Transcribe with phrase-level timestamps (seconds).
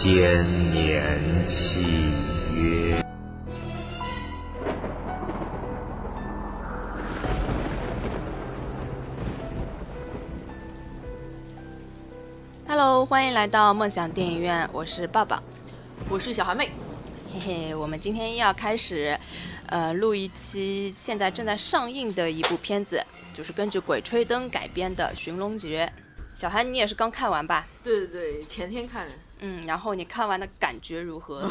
[0.00, 0.14] 千
[0.70, 1.82] 年契
[2.54, 3.04] 约。
[12.68, 15.42] Hello，欢迎来到梦想电影院，我是爸爸，
[16.08, 16.70] 我是小韩妹。
[17.34, 19.18] 嘿嘿，我们今天要开始，
[19.66, 25.92] 呃，录一期现在正在上映的一部片子，就是根据《鬼吹灯》改编的《寻龙诀》。
[26.40, 27.66] 小韩，你也是刚看完吧？
[27.82, 29.12] 对对对，前天看的。
[29.40, 31.48] 嗯，然后你看完的感觉如何？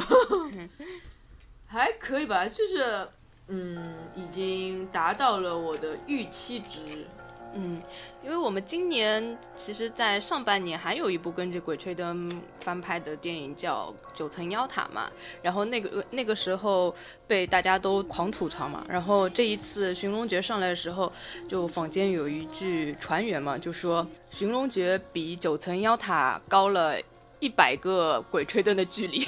[1.67, 3.07] 还可以吧，就是，
[3.47, 7.05] 嗯，已经达到了我的预期值。
[7.53, 7.81] 嗯，
[8.23, 12.29] 因为我们今年其实，在上半年还有一部根据《鬼吹灯》
[12.59, 15.09] 翻拍的电影叫《九层妖塔》嘛，
[15.41, 16.94] 然后那个那个时候
[17.25, 21.11] 被大家都狂吐槽嘛，然后这一次《寻龙诀》上来的时候，
[21.47, 26.97] 就坊间有一句传言嘛，就说《寻龙诀》比《九层妖塔》高了
[27.39, 29.27] 一百个《鬼吹灯》的距离，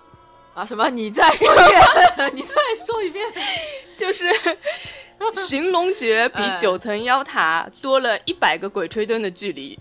[0.54, 0.64] 啊？
[0.66, 0.88] 什么？
[0.90, 2.32] 你再说一遍？
[2.34, 2.54] 你再
[2.86, 3.26] 说一遍？
[3.96, 4.26] 就是。
[5.46, 9.78] 寻龙诀比九层妖塔多了一百个鬼吹灯的距离，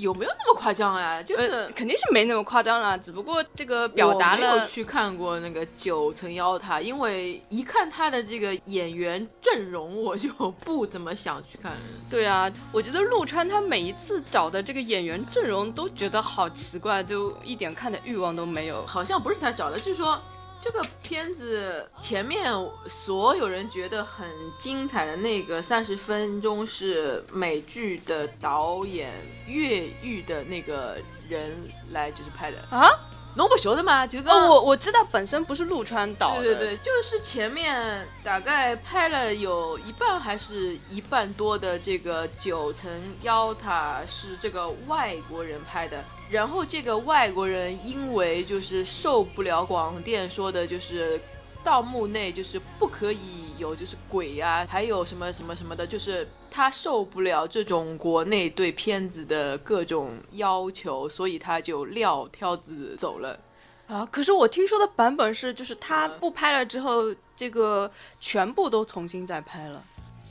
[0.00, 1.22] 有没有那么夸张啊？
[1.22, 4.46] 就是、呃、肯定是没那么夸张啦，只不过这个表达了。
[4.46, 10.28] 我没有去看过那个九层妖塔，因为一看他的这个演员阵容，我就
[10.64, 11.72] 不怎么想去看。
[12.08, 18.86] 对啊，我觉得陆川他每一次找的这个演员阵容都觉得好奇怪，都一点看的欲望都没有。
[18.86, 20.20] 好像不是他找的，据说。
[20.60, 22.44] 这个片子前面
[22.86, 29.10] 所有人觉得很精彩的那个三十分钟是美剧的导演
[29.46, 30.98] 越狱的那个
[31.30, 31.50] 人
[31.92, 32.58] 来就是拍的。
[32.70, 32.86] 啊，
[33.34, 34.06] 侬不晓得吗？
[34.06, 42.90] 就哦，我我知道本身不是陆川导的，对对对，就是前面大概拍了有一半还是一半多的这个九层
[43.22, 46.02] 妖塔是这个外国人拍的。
[46.28, 51.20] 然后这个外国人因为就是受不了广电说的，就是
[51.62, 53.18] 盗墓内就是不可以
[53.58, 63.38] 有就是鬼啊，还有什么什么什么的，就是他受不了这种国内对片子的各种要求，所以他就撂挑子走了。
[63.86, 64.06] 啊！
[64.12, 69.82] 可是我听说的版本是，就是他不拍了之后，这个全部都重新再拍了。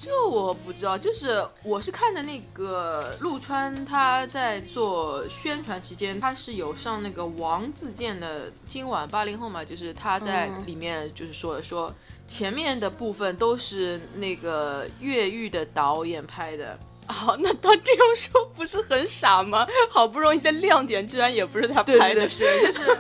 [0.02, 11.94] 这我不知道，就是我是看的那个陆川，他在做宣传期间，他是有上那个王自健的《今晚八零后》嘛，就是他在里面就是说了说，
[12.30, 16.80] 前面的部分都是那个越狱的导演拍的。
[17.10, 19.68] 哦，那他这样说不是很傻吗？
[19.92, 23.00] 好不容易的亮点，居然也不是他拍的，是就是。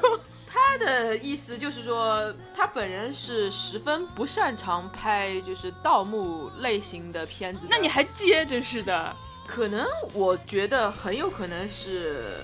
[0.52, 7.68] 他的意思就是说，他本人是十分不擅长拍就是盗墓类型的片子。
[7.70, 9.16] 那你还接，真是的。
[9.46, 12.42] 可能我觉得很有可能是，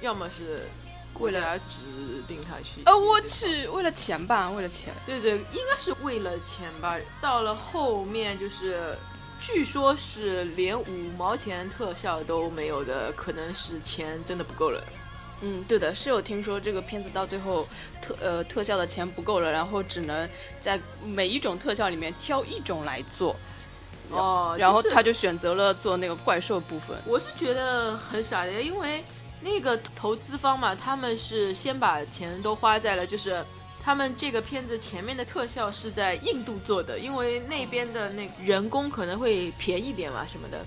[0.00, 0.62] 要么是
[1.20, 2.82] 为了指定他去。
[2.86, 4.92] 呃，我去，为了钱吧，为了钱。
[5.06, 6.96] 对对，应该是为了钱吧。
[7.20, 8.96] 到了后面就是，
[9.40, 14.82] 据说是连五毛钱特效都没有的，可能是钱真的不够了。
[15.46, 17.68] 嗯，对的，是有听说这个片子到最后
[18.00, 20.26] 特呃特效的钱不够了，然后只能
[20.62, 23.36] 在每一种特效里面挑一种来做。
[24.10, 26.96] 哦，然后他就选择了做那个怪兽部分。
[27.04, 29.04] 我是觉得很傻的，因为
[29.42, 33.44] 那个投资方嘛，他们是先把钱都花在了，就是
[33.82, 40.64] 他们这个片子前面的特效是在印度做的，因为那边的那人工可能会便宜点嘛什么的。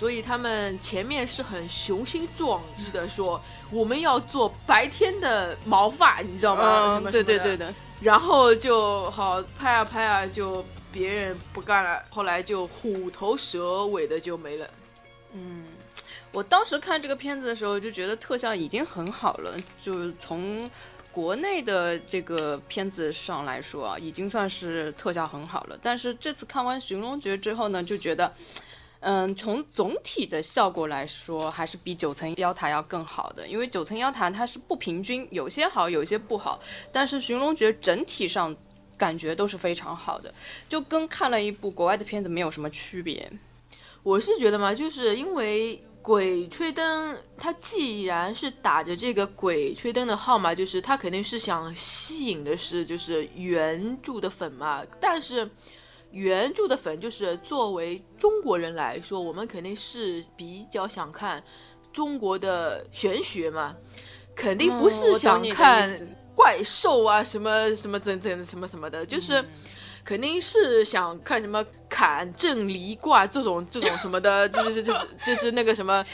[0.00, 3.38] 所以他们前面是很雄心壮志的说，
[3.70, 7.02] 我们要做白天的毛发，你知道吗？
[7.04, 7.72] 嗯，对对对的。
[8.00, 14.66] 然后就好拍啊拍啊，就别人不干了，后来就虎头蛇尾的就没了。
[15.34, 15.66] 嗯，
[16.32, 20.70] 我当时看这个片子的时候就觉得特效已经很好了，就从
[21.12, 25.78] 国内的这个片子上来说啊，已经算是特效很好了。
[25.82, 28.32] 但是这次看完《寻龙诀》之后呢，就觉得。
[29.02, 33.48] 嗯，从总体的效果来说，还是比九层妖塔要更好的。
[33.48, 36.60] 因为九层妖塔它是不平均，有些好，有些不好。
[36.92, 38.54] 但是寻龙诀整体上
[38.98, 40.32] 感觉都是非常好的，
[40.68, 43.32] 就跟看了一部国外的片子没有什么区别。
[44.02, 55.48] 我是觉得嘛，就是因为鬼吹灯，它既然是打着这个鬼吹灯的号码，就是它肯定是想吸引的是就是原著的粉嘛，但是。
[56.12, 61.42] 原著的粉就是作为中国人来说，我们肯定是比较想看
[61.92, 63.76] 中国的玄学嘛，
[64.34, 65.90] 肯定不是想看
[66.34, 69.44] 怪兽啊什么什么怎怎什么什么的，就是
[70.04, 76.04] 肯定是想看什么坎震离卦这种这种什么的， 就是就是就是那个什么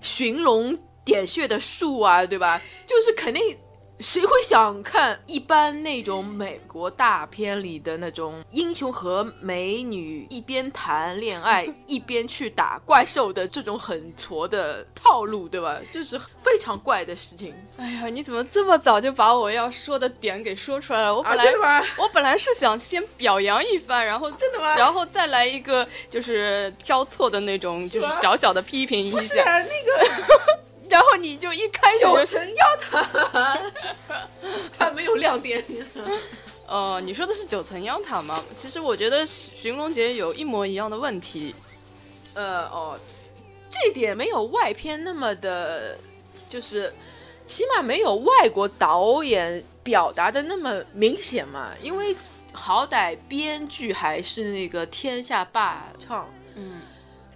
[0.00, 2.60] 寻龙点穴的术啊，对吧？
[2.86, 3.56] 就是肯定。
[4.04, 15.80] 谁会想看一般那种美国大片里的那种英雄和美女一边谈恋爱 一边去打怪兽的这种很挫的套路，对吧？
[15.90, 17.54] 就是非常怪的事情。
[17.78, 21.14] 哎呀，你怎么这么早就把我要说的点给说出来了？
[21.16, 29.16] 我本来、我本来是想先表扬一番，然后真的吗然后再来一个就是挑错的那种，就是小小的批评一下。
[29.16, 30.58] 不是啊，那个
[30.88, 33.60] 然后你就一开始九就层妖塔，
[34.78, 35.64] 它没有亮点。
[36.66, 38.42] 呃， 你说的是九层妖塔吗？
[38.56, 41.54] 其实我觉得寻龙诀有一模一样的问题。
[42.34, 42.98] 呃哦，
[43.70, 45.98] 这点没有外片那么的，
[46.48, 46.92] 就是
[47.46, 52.16] 起码没有外国导演表达的那么明显嘛，因为
[52.52, 56.28] 好歹编剧还是那个天下霸唱。
[56.56, 56.80] 嗯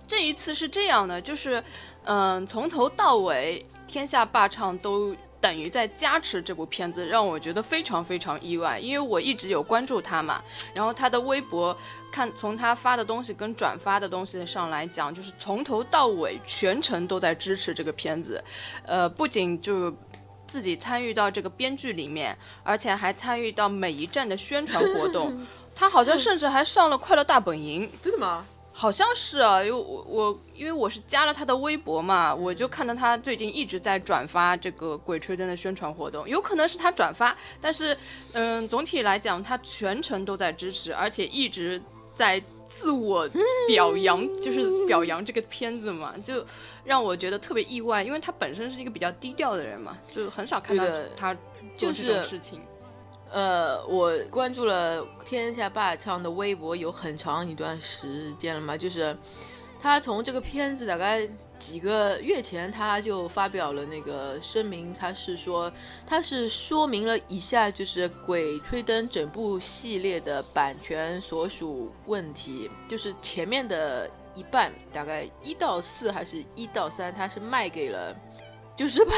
[0.06, 1.62] 这一次是这样的，就是，
[2.08, 10.42] 嗯、从头到尾，天下霸唱都等于在加持这部片子，让我觉得非常非常意外，因为我一直有关注他嘛，
[10.74, 11.76] 然后他的微博
[12.10, 18.42] 看从他发的东西跟转发的东西上来讲，就是从头到尾全程都在支持这个片子，
[18.84, 19.94] 呃，不仅就。
[20.50, 25.38] 自己参与到这个编剧里面，而且还参与到每一站的宣传活动。
[25.76, 28.46] 他好像甚至还上了《快乐大本营》，真的吗？
[28.78, 37.98] 好像是啊，因为我我因为我是加了他的微博嘛，我就看到他最近一直在转发这个《鬼吹灯》的宣传活动，有可能是他转发，但是
[38.34, 41.82] 嗯，总体来讲，他全程都在支持，而且一直
[42.14, 43.28] 在自我
[43.66, 46.46] 表扬，就是表扬这个片子嘛，就
[46.84, 50.84] 让我觉得特别意外，因为他本身是一个比较低调的人嘛，就很少看到
[51.16, 51.34] 他
[51.76, 52.60] 做这种事情。
[53.30, 59.16] 呃，我关注了天下霸唱的微博有很长一段时间了嘛，就是
[59.80, 61.28] 他从这个片子大概
[61.58, 65.70] 几个月前他就发表了那个声明，他是说
[66.06, 78.16] 他是说明了以下就是《鬼吹灯》整部系列的版权所属问题，就是前面的一半，大概一到四还是一到三，他是卖给了。
[78.76, 79.12] 就是拍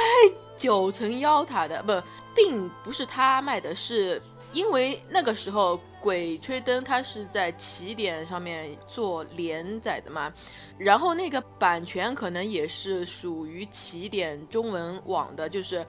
[0.61, 1.93] 九层妖塔的，不，
[2.37, 4.21] 并不是他卖的，是
[4.53, 10.33] 因为那个时候《鬼吹灯》它是在起点上面做连载的嘛，
[10.77, 15.85] 然后那个版权可能也是属于起点中文网的，就是。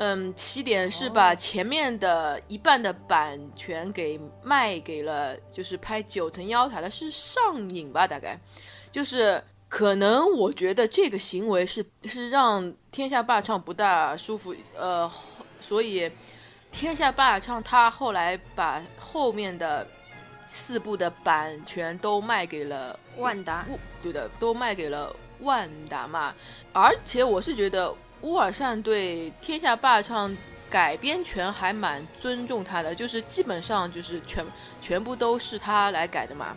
[0.00, 8.06] 嗯，起点是把前面的一半的版权给卖给了，就是拍九层妖塔的，是上瘾吧？
[8.06, 8.38] 大概，
[8.92, 15.10] 就是可能我觉得这个行为是是让天下霸唱不大舒服，呃，
[15.60, 16.10] 所以
[16.72, 19.86] 天下霸唱他后来把后面的
[20.50, 23.66] 四部的版权都卖给了万达，
[24.02, 26.34] 对的，都卖给了万达嘛。
[26.72, 30.34] 而且我是觉得乌尔善对天下霸唱
[30.70, 34.44] 改编权还蛮尊重他的，就是基本上就是全
[34.80, 36.56] 全部都是他来改的嘛。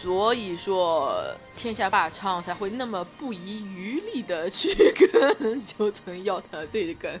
[0.00, 1.22] 所以说，
[1.54, 4.74] 天下霸唱才会那么不遗余力的去
[5.12, 7.20] 跟九层妖塔对干。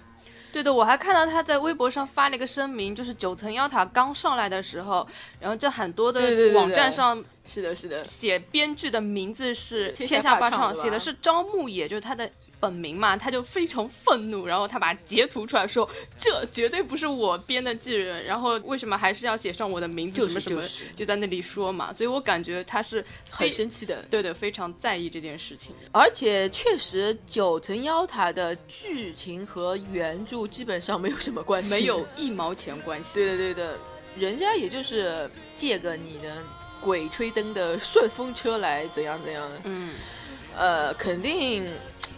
[0.50, 5.06] 对的，我还看到他在微博上发了一个声明，就是九层妖塔刚上来的时候，
[5.38, 12.30] 然后这很多的网站上是的，是的，写编剧的名字是天天下霸唱，唱写的是招牧野，就是他的
[12.60, 24.02] 本名嘛，他就非常愤怒，然后他把截图出来说，这绝对不是我编的剧，然后为什么还是要写上我的名字就是什么什么，就是就在那里说嘛，所以我感觉他是很生气的。
[24.08, 25.74] 对的，非常在意这件事情。
[25.90, 32.06] 而且确实，九层妖塔的剧情和原著基本上没有什么关系，没有。
[32.16, 33.10] 一毛钱关系。
[33.14, 33.78] 对的，对的，
[34.16, 36.42] 人家也就是借个你的
[36.82, 39.60] 鬼吹灯的顺风车来怎样怎样的。
[39.64, 39.94] 嗯，
[40.56, 41.66] 呃，肯定，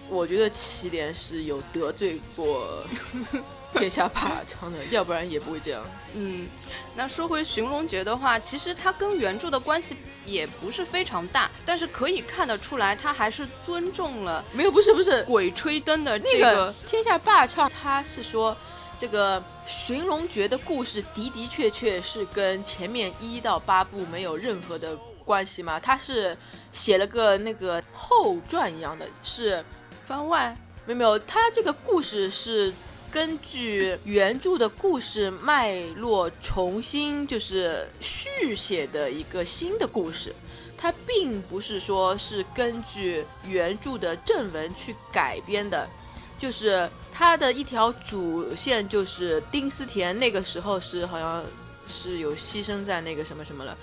[0.08, 2.82] 我觉得起点是有得罪过
[3.74, 5.82] 天下霸唱的， 要不然也不会这样。
[6.14, 6.48] 嗯，
[6.94, 16.74] 那说回《寻龙诀》的话，其实它跟原著的关系也不是非常大，但是可以看得出来，它还是尊重了没有，不是不是，鬼吹灯的那这个。
[16.86, 18.56] 天下霸唱他是说。
[18.98, 25.80] 这个寻龙诀的故事的的确确是跟前面一到八部没有任何的关系吗？
[25.80, 26.36] 他是
[26.72, 29.64] 写了个那个后传一样的，是
[30.06, 32.72] 番外，没有没有，他这个故事是
[33.10, 40.34] 根据原著的故事脉络重新就是续写的一个新的故事，
[40.76, 45.88] 它并不是说是根据原著的正文去改编的，
[46.38, 51.44] 就是它的一条主线就是丁思甜那个时候是好像
[51.86, 53.76] 是有牺牲在那个什么什么了，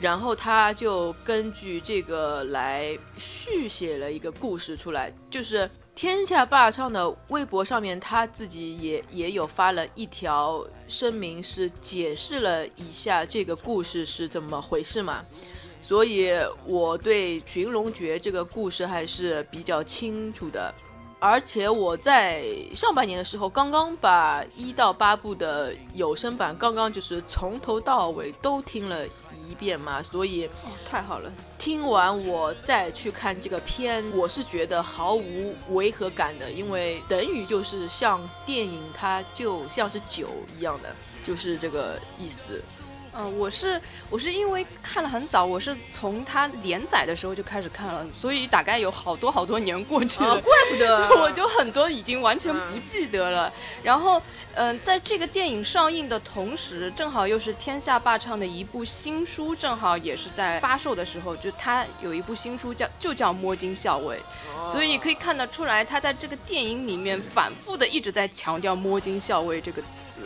[0.00, 15.24] 然后他就根据这个来续写了一个故事出来，就是天下霸唱的微博上面他自己也也有发了一条声明，是解释了一下这个故事是怎么回事嘛。
[15.80, 16.32] 所以
[16.66, 20.74] 我对《寻龙诀》这个故事还是比较清楚的，
[21.24, 29.06] 而且我在上半年的时候刚刚把一到八部的有声版刚刚就是从头到尾都听了
[29.48, 40.28] 一遍嘛，所以哦，太好了，听完我再去看这个片，我是觉得毫无违和感的，因为等于就是像电影，它就像是酒
[40.58, 42.62] 一样的，就是这个意思。
[43.16, 43.80] 嗯，我是
[44.10, 53.52] 我是因为看了很早，我是从它连载的时候就开始看了，所以大概有好多好多年过去了，啊，怪不得 我就很多已经完全不记得了。
[53.82, 54.20] 然后，
[54.54, 64.20] 嗯、在这个电影上映的同时，正好又是天下霸唱的一部新书，正好也是在发售的时候，就他有一部新书叫就叫《摸金校尉》，
[64.72, 70.20] 所以可以看得出来，他在这个电影里面反复的一直在强调“摸金校尉”这个词，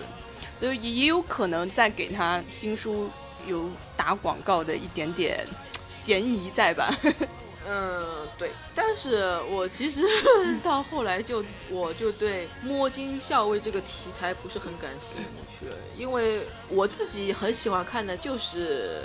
[0.59, 3.09] 所以也有可能在给他新书
[3.47, 5.47] 有打广告的一点点
[5.89, 6.95] 嫌疑在吧？
[7.71, 10.03] 嗯，对，但是我其实
[10.65, 19.03] 到后来就我就对摸金校尉这个题材不是很感兴趣了，因为我自己很喜欢看的就是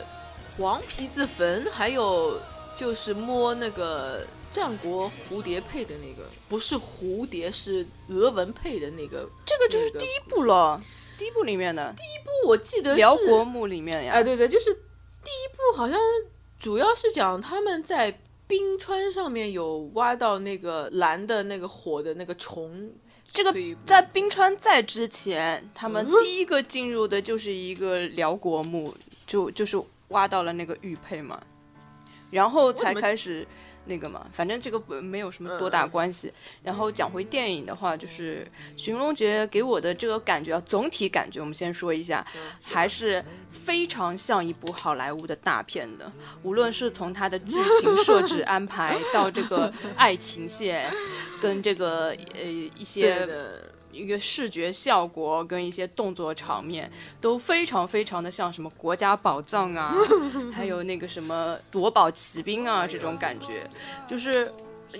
[0.57, 2.39] 黄皮子坟，还有
[2.77, 9.27] 就是摸那个战国蝴蝶配的那个，不是蝴蝶，是俄文配的那个。
[9.45, 10.81] 这个就是第一一部了，
[11.23, 11.95] 第一部里面的。
[11.95, 14.11] 第一部，我记得是辽国墓里面呀。
[14.15, 15.97] 哎，对对，就是第一部好像
[16.59, 22.91] 主要是讲他们在冰川上面有挖到那个蓝的那个火的那个虫，
[23.31, 28.93] 这个在冰川在之前，他们嗯第一个进入的就是一个辽国墓，
[29.25, 31.41] 就就是挖到了那个玉佩嘛，
[32.31, 33.47] 然后才开始
[33.85, 36.31] 那个嘛，反正这个不没有什么多大关系。
[36.63, 38.47] 然后讲回电影的话，就是
[38.81, 46.11] 《寻龙诀》给我的这个感觉啊，总体感觉我们先说一下，嗯还是非常像一部好莱坞的大片的，
[46.43, 50.91] 无论是从它的剧情设置安排到这个爱情线，
[51.41, 59.95] 跟这个呃一对些的，一个视觉效果跟一些动作场面都非常非常的像什么国家宝藏啊，
[60.53, 63.65] 还有那个什么夺宝奇兵啊这种感觉，
[64.07, 64.51] 就是。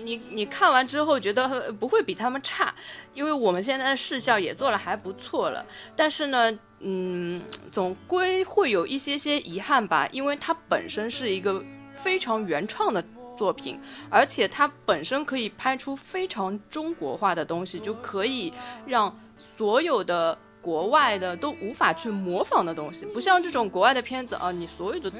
[0.02, 2.74] 你你看完之后觉得呃不会比他们差，
[3.12, 11.62] 因为我们现在的视效也做了还不错了，但是呢，嗯，总归会有一些些遗憾吧，因为它本身是一个
[11.94, 13.00] 非常原创的
[13.36, 18.52] 作品，而且它本身可以拍出非常中国化的东西，就可以
[18.86, 25.10] 让所有的国外的都无法去模仿的东西，不像这种国外的片子啊，你所有的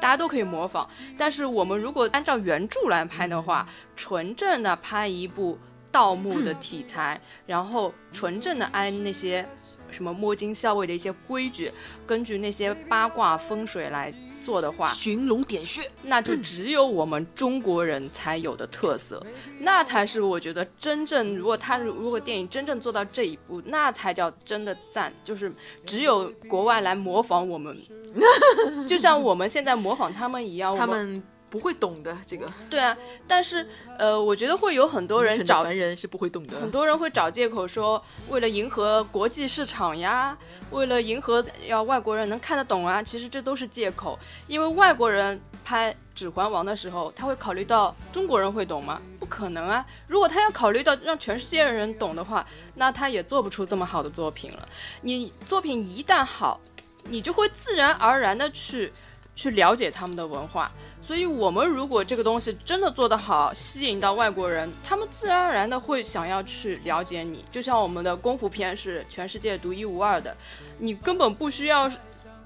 [0.00, 0.88] 大家都可以模仿。
[1.18, 5.58] 但是我们如果按照原著来拍的话，纯正的拍一部
[5.92, 9.46] 盗墓的题材， 然后纯正的按那些
[9.90, 11.70] 什么摸金校尉的一些规矩，
[12.06, 14.12] 根据那些八卦风水来
[14.44, 19.24] 做的话，寻龙点穴，那就只有我们中国人才有的特色，
[19.60, 25.52] 那才是我觉得真正，如果他如果电影真正做到这一步，那才叫真的赞，就是
[25.86, 27.76] 只有国外来模仿我们，
[28.86, 31.22] 就像我们现在模仿他们一样，他我们
[31.54, 33.64] 不会懂的这个，对啊，但是
[33.96, 36.58] 呃，我觉得会有很多人找凡人是不会懂的。
[36.58, 40.36] 很多人会找借口说，为了迎合国际市场呀，
[40.72, 44.18] 为了迎合要外国人能看得懂啊，其实这都是借口。
[44.48, 49.00] 因为外国人拍《指环王》的时候，他会考虑到中国人会懂吗？
[49.20, 49.86] 不可能啊！
[50.08, 52.44] 如果他要考虑到让全世界人懂的话，
[52.74, 54.68] 那他也做不出这么好的作品了。
[55.02, 56.60] 你作品一旦好，
[57.04, 58.92] 你就会自然而然的去
[59.36, 60.70] 去了解他们的文化。
[61.06, 67.44] 所以，我们如果这个东西真的做得好，吸引到外国人，他们自然而然的会想要去了解你。
[67.52, 70.34] 就像我们的功夫片是全世界独一无二的，
[70.78, 71.90] 你根本不需要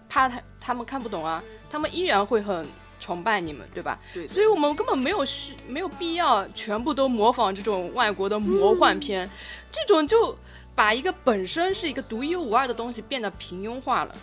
[0.09, 2.67] 怕他他们看不懂啊，他们依然会很
[2.99, 3.97] 崇拜你们，对吧？
[4.13, 9.31] 对所以我们根本没有需没有必要全部都模仿这种外国的魔幻片，
[9.71, 10.37] 这种就
[10.75, 14.15] 把一个本身是一个独一无二的东西变得平庸化了。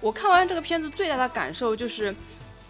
[0.00, 2.12] 我看完这个片子最大的感受就是。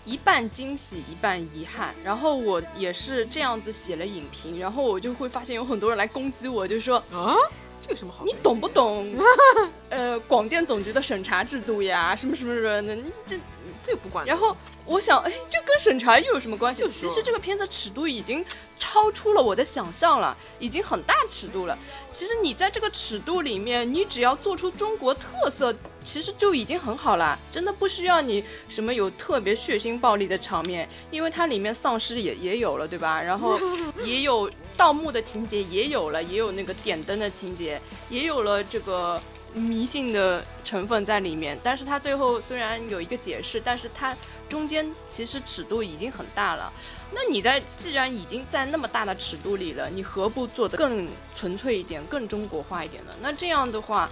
[0.05, 1.95] 一半惊喜，一半遗憾。
[2.05, 7.35] 然后我也是这样子写了影评，然后我就会发现有很多人来攻击我，就说啊，
[7.81, 8.25] 这有什么好？
[8.25, 9.15] 你懂不懂？
[9.91, 13.39] 呃，广电总局的审查制度呀，什么什么什么的，你这
[13.83, 14.27] 这个不管。
[14.27, 14.57] 然后
[14.87, 16.83] 我想，哎，这跟审查又有什么关系？
[16.83, 18.45] 就其实这个片子尺度已经
[18.79, 21.79] 超出了我的想象了，已经很大尺度了。
[22.13, 25.75] 其实你在这个尺度里面，你只要做出中国特色，
[26.05, 27.39] 其实就已经很好了。
[27.51, 33.23] 真的不需要你什么有特别血腥暴力的场面，因为它里面丧尸也也有了，对吧？
[33.23, 33.59] 然后
[34.05, 39.21] 也有盗墓的情节，也有了，也有那个点灯的情节，也有了这个
[39.55, 41.59] 迷信的成分在里面。
[41.63, 44.15] 但是它最后虽然有一个解释，但是它
[44.49, 46.73] 中间其实尺度已经很大了。
[47.13, 53.13] 那你在既然已经在那么大的尺度里了，你何不做得更纯粹一点、更中国化一点呢？
[53.21, 54.09] 那这样的话，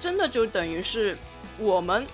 [0.00, 1.16] 真的就等于是
[1.58, 2.06] 我们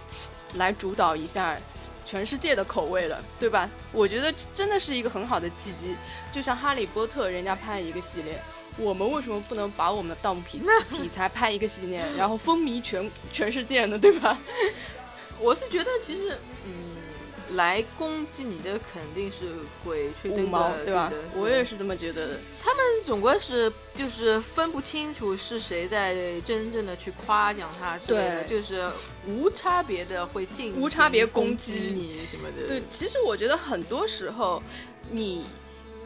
[0.54, 1.56] 来主导一下
[2.04, 3.68] 全世界的口味了，对吧？
[3.92, 5.96] 我觉得真的是一个很好的契机。
[6.32, 8.40] 就像《哈利波特》，人家拍一个系列。
[8.78, 10.58] 我们为什么不能把我们的盗墓题
[10.90, 13.98] 题材拍一个系列，然后风靡全全世界呢？
[13.98, 14.36] 对吧？
[15.38, 16.38] 我是觉得其实，
[17.52, 19.54] 来攻击你的肯定是
[19.84, 21.16] 鬼吹五灯的，对吧的？
[21.34, 22.34] 我也是这么觉得的。
[22.62, 28.90] 他们总归是就是分不清楚是谁在真正的去夸奖他之类的，对就是
[29.26, 32.66] 无差别的会进无差别攻攻击你什么的。
[32.68, 34.62] 对，其实我觉得很多时候，
[35.10, 35.44] 你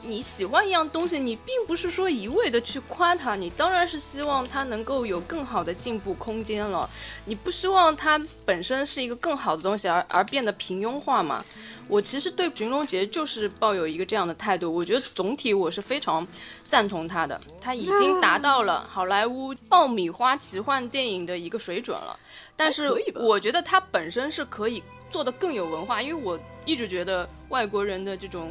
[0.06, 6.88] 你喜欢一样东西，你并不是说一味的去夸它，你当然是希望它能够有更好的进步空间了。
[7.24, 11.44] 你不希望它本身是一个更好的东西而而变得平庸化嘛？
[11.88, 16.26] 我其实对寻龙诀就是抱有一个这样的态度，我觉得总体我是非常
[16.64, 22.18] 赞同它的，它已经达到了好莱坞爆米花奇幻电影的一个水准了。
[22.56, 28.50] 但是我觉得它本身是可以做的更有文化，因为我一直觉得外国人的这种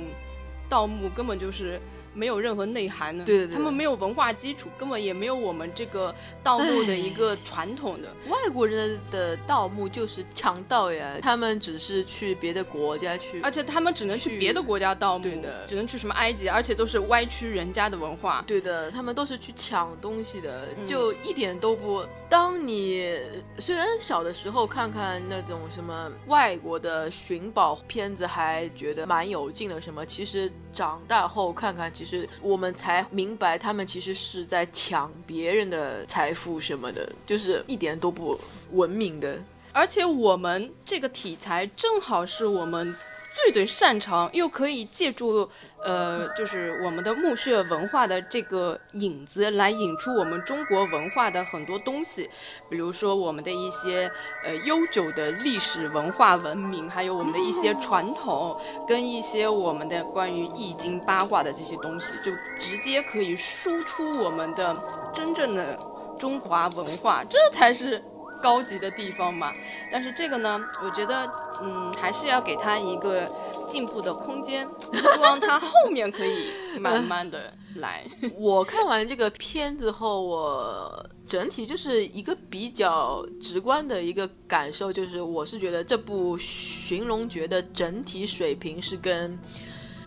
[0.70, 1.80] 盗墓根本就是
[2.16, 8.08] 没有任何内涵的，对对对他们没有文化基础，根本也没有我们这个盗墓的一个传统的。
[8.30, 18.44] 外国人的盗墓就是强盗呀，他们只是去别的国家去，而且他们只能去去别的国家盗墓，对的只能去什么埃及，而且都是歪曲人家的文化。
[18.48, 22.06] 对的，他们都是去抢东西的，嗯就一点都不。
[22.28, 23.20] 当你
[23.60, 38.40] 虽然小的时候看看那种什么外国的寻宝片子，还觉得蛮有劲的，什么，其实长大后看看，其实是我们才明白，他们其实是在抢别人的财富什么的，就是一点都不
[38.72, 39.40] 文明的。
[39.74, 42.96] 而且我们这个题材正好是我们
[43.36, 45.50] 最最擅长，又可以借助
[45.86, 52.28] 呃，就是我们的墓穴文化的这个影子来引出我们中国文化的很多东西，
[52.70, 54.12] 比如说我们的一些
[54.44, 64.76] 呃悠久的历史文化文明，还有我们的一些传统，跟一些我们的关于易经八卦的这些东西，就直接可以输出我们的
[65.14, 65.78] 真正的
[66.18, 68.04] 中华文化，这才是
[68.46, 69.52] 高级的地方嘛。
[69.92, 71.28] 但是这个呢，我觉得，
[71.64, 73.28] 嗯，还是要给他一个
[73.68, 78.06] 进步的空间，希望他后面可以 慢慢的来。
[78.38, 89.38] 我看完这个片子后，我整体就是一个比较直观的一个感受，就是我是觉得这部《寻龙诀》的整体水平是跟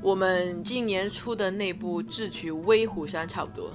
[0.00, 3.72] 我们今年出的那部《智取威虎山》差不多，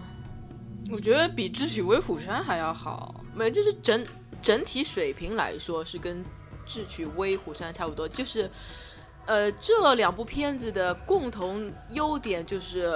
[0.89, 3.21] 我觉得比《智取威虎山》还要好。
[3.35, 4.05] 没有，就是整
[4.43, 6.23] 整体水平来说是跟
[6.67, 8.47] 《智取威虎山》差不多，就是。
[9.25, 12.91] 呃，这两部片子的共同优点就是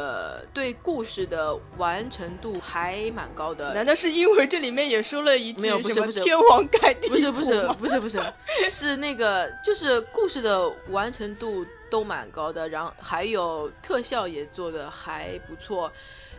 [0.54, 8.22] 对故事的完成度还蛮高的，难道是因为这里面也说了一句没有不是什么不是天王盖地不是不是不是不是，
[8.70, 15.90] 是那个就是故事的完成度都蛮高的，然后还有特效也做的还不错，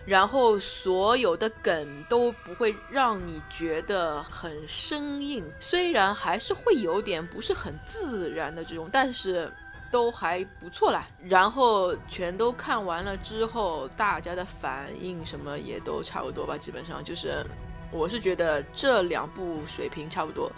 [0.09, 9.53] 然后所有的梗都不会让你觉得很生硬，虽然还是会有点不是很自然的这种，但是。
[9.91, 17.43] 都还不错啦，然后全都看完了之后，大家的反应什么也都差不多吧，基本上就是，
[17.91, 20.53] 我是觉得这两部水平差不多，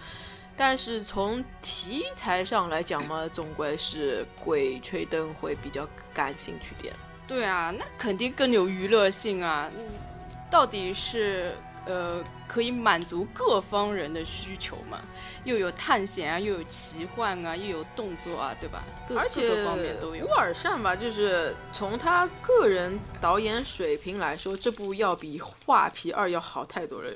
[0.57, 6.93] 但是从题材上来讲嘛，总归是鬼吹灯会比较感兴趣点。
[7.31, 9.71] 对啊，那肯定更有娱乐性啊！
[9.77, 9.85] 嗯
[10.51, 11.55] 到底是
[11.87, 14.99] 呃可以满足各方人的需求嘛？
[15.45, 18.83] 又有探险啊，又有奇幻啊，又有动作啊，对吧？
[19.09, 20.31] 各而且各个方面都有乌。
[20.31, 27.09] 尔善吧，就是从他个人导演水平来说，这部要比《画皮二》要好太多了。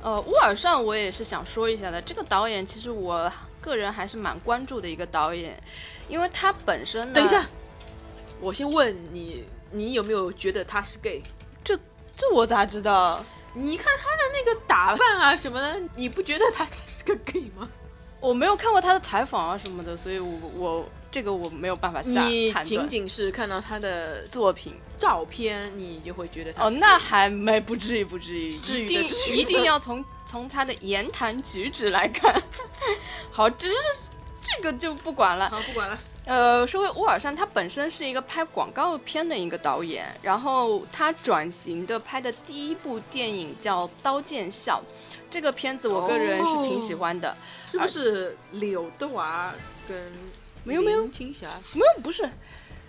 [0.00, 3.28] 呃，乌尔善我也是想说一下的，这个导演其实我
[3.60, 5.60] 个人还是蛮关注的一个导演，
[6.08, 7.44] 因为他本身呢，等一下，
[8.42, 11.22] 我先问你，你有没有觉得他是 gay？
[11.62, 11.78] 这
[12.16, 13.24] 这我咋知道？
[13.54, 17.68] 你看他的那个打扮啊什么的，你不觉得他他是个 gay 吗？
[18.18, 22.52] 我没有看过他的采访啊什么的，所以我我这个我没有办法下你。
[22.64, 32.34] 仅仅是看到他的作品照片，你就会觉得他哦，那还没不至于，不至于，至于一定的至于一定要从从他的言谈举止来看。
[33.30, 33.74] 好，只是
[34.40, 35.48] 这个就不管了。
[35.48, 35.96] 好不管了。
[36.24, 44.80] 呃，说回乌尔善，他本身是一个拍广告片的一个导演，然后他转型的拍的第一部电影叫《刀剑笑》，
[45.28, 47.36] 这个片子我个人是挺喜欢的。
[47.66, 49.52] 是不是柳德华
[49.88, 50.12] 跟
[50.62, 52.22] 没有没有林青霞没有，不是，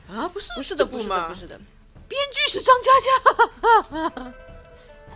[0.08, 0.30] 啊？
[0.32, 1.60] 不是不是的，不是的，吗不是的。
[2.08, 2.92] 编剧是张嘉
[4.22, 4.34] 佳，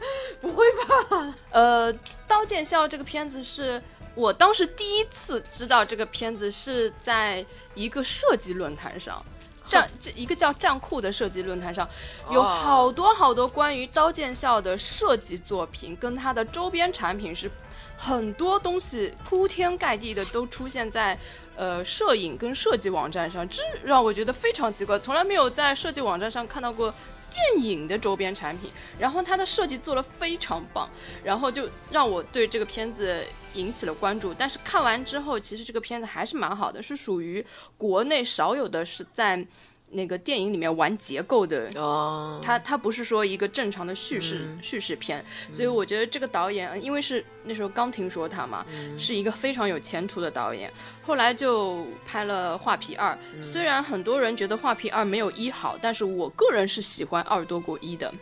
[0.42, 1.36] 不会吧？
[1.52, 1.94] 呃，
[2.28, 3.80] 《刀剑笑》这个片子是
[4.16, 7.46] 我当时第一次知道这个片子是在
[7.78, 9.24] 一个设计论坛上。
[9.70, 11.86] 战这一个叫战酷的设计论坛上，
[12.32, 17.52] 有好多好多关于《刀剑笑》的设计作品，跟它的周边产品是
[17.98, 21.20] 很多东西铺天盖地的都出现在
[21.58, 26.90] 呃摄影跟设计网站上，这让我觉得非常奇怪，从来没有在设计网站上看到过
[27.30, 28.72] 电影的周边产品。
[28.98, 30.90] 然后它的设计做得非常棒，
[31.26, 33.22] 然后就让我对这个片子
[33.54, 34.34] 引起了关注。
[34.34, 37.46] 但是看完之后，其实这个片子还是蛮好的，是属于
[37.78, 39.46] 国内少有的是在
[39.92, 48.66] 那个电影里面玩结构的哦，它它不是说一个正常的叙事、叙事片，所以我觉得这个导演，呃因为是那时候刚听说他嘛，
[49.00, 50.70] 是一个非常有前途的导演。
[51.04, 58.14] 后来就拍了《画皮二》，虽然很多人觉得《画皮二》没有一好，但是我个人是喜欢二多过一的，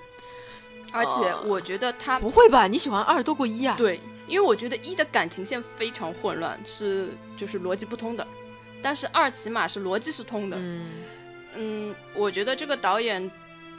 [0.91, 2.67] 而且哦我觉得他不会吧？
[2.67, 8.25] 你喜欢二多过一啊？，对，因为我觉得一的感情线非常混乱，是就是逻辑不通的，
[8.81, 10.57] 但是二起码是逻辑是通的。
[10.59, 10.85] 嗯，
[11.55, 13.29] 嗯，我觉得这个导演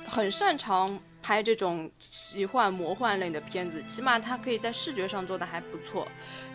[0.06, 6.06] 很擅长拍这种奇幻魔幻类的片子，起码他可以在视觉上做的还不错，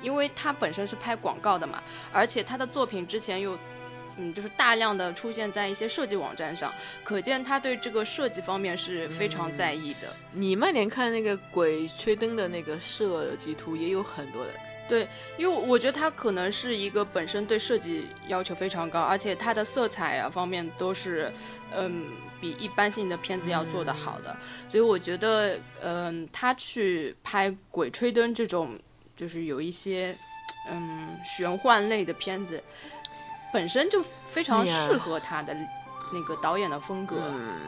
[0.01, 1.81] 因为他本身是拍广告的嘛，
[2.13, 3.57] 而且他的作品之前又。
[4.17, 10.13] 嗯，就是大量的出现在一些设计网站上，可见他对这个设计方面是非常在意的。
[10.31, 14.51] 你慢点看那个《鬼吹灯》的那个设计图，也有很多的。
[14.89, 21.31] 对因为我觉得他可能是一个本身对设计要求非常高，而且他的色彩啊方面都是，
[21.73, 22.07] 嗯，
[22.41, 24.35] 比一般性的片子要做得好的，
[24.67, 28.77] 所以我觉得，嗯，他去拍《鬼吹灯》这种
[29.15, 30.13] 就是有一些，
[30.69, 32.61] 嗯，玄幻类的片子，
[33.51, 35.55] 本身就非常适合他的
[36.13, 37.17] 那个导演的风格。
[37.19, 37.59] 嗯，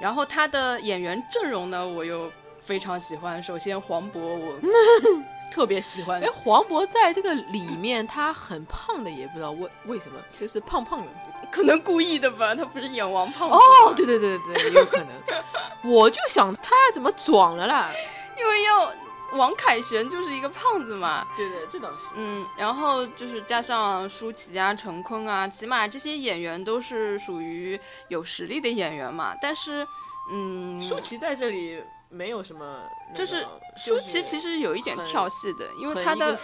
[0.00, 2.30] 然后他的演员阵容呢，我又
[2.64, 3.42] 非常喜欢。
[3.42, 4.58] 首先黄渤，我
[5.50, 6.28] 特别喜欢哎，。
[6.30, 11.06] 黄渤在这个里面他很胖的，也不知道为为什么，就是胖胖的。
[11.50, 15.06] 可能故意的吧，他不是演王胖子哦，吗对对对对，有可能。
[15.90, 17.90] 我就想他怎么壮了啦？
[18.38, 18.92] 因为要
[19.32, 22.06] 王凯旋就是一个胖子嘛，对对，这倒是。
[22.14, 29.34] 嗯，然后就是加上舒淇啊、陈坤啊，起码这些演员都是属于有实力的演员嘛。
[29.42, 29.86] 但是，
[30.32, 32.80] 嗯，舒淇在这里没有什么
[33.12, 36.38] 那个，就是舒淇其实有一点很跳戏的，因为她的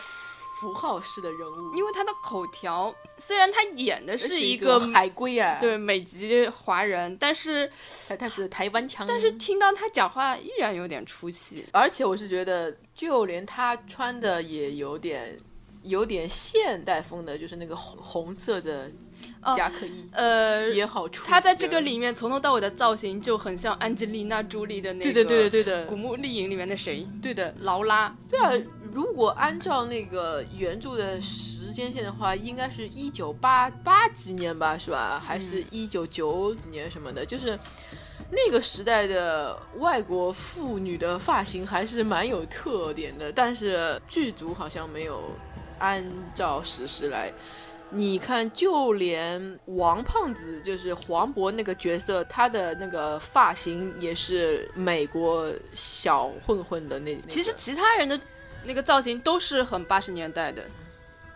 [0.61, 7.71] 符号式的人物，因为他的口条，虽然他演的而是一个海归啊，，对美籍华人，但是
[8.09, 11.67] 他他是台湾腔，但是听到他讲话依然有点出戏。
[11.73, 15.39] 而且我是觉得，就连他穿的也有点
[15.83, 18.91] 有点现代风的，就是那个红红色的
[19.43, 21.27] 哦夹克衣、呃，也好出。
[21.29, 28.15] 她在这个，里面从头到尾的造型就很像安吉丽娜·朱莉的那个，对的对的对的古墓丽影》里面的谁，对的，劳拉。
[28.29, 28.53] 对啊。
[28.93, 35.21] 如果按照那个原著的时间线的话，应该是一九八八几年吧，是吧？
[35.27, 37.27] 还是一九九几年什么的？
[37.27, 37.59] 就是
[38.31, 45.21] 那个时代的外国妇女的发型还是蛮有特点的，但是剧组好像没有
[45.81, 47.33] 按照史实来。
[47.91, 57.15] 你看，就连王胖子，就是黄渤那个角色，他的那个发型也是美国小混混的那。
[57.15, 58.19] 那个其实其他人的
[58.65, 60.65] 那个造型都是很八十年代的，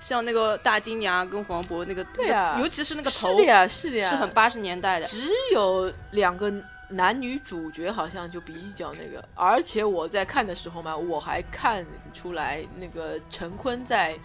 [0.00, 5.06] 像那个大金牙跟黄渤那个，对啊那个尤其是那个头是的呀，是的呀，是很八十年代的。
[5.06, 6.52] 只有两个
[6.88, 14.18] 男女主角好像就比较那个，而且我在看的时候嘛，我还看出来那个陈坤在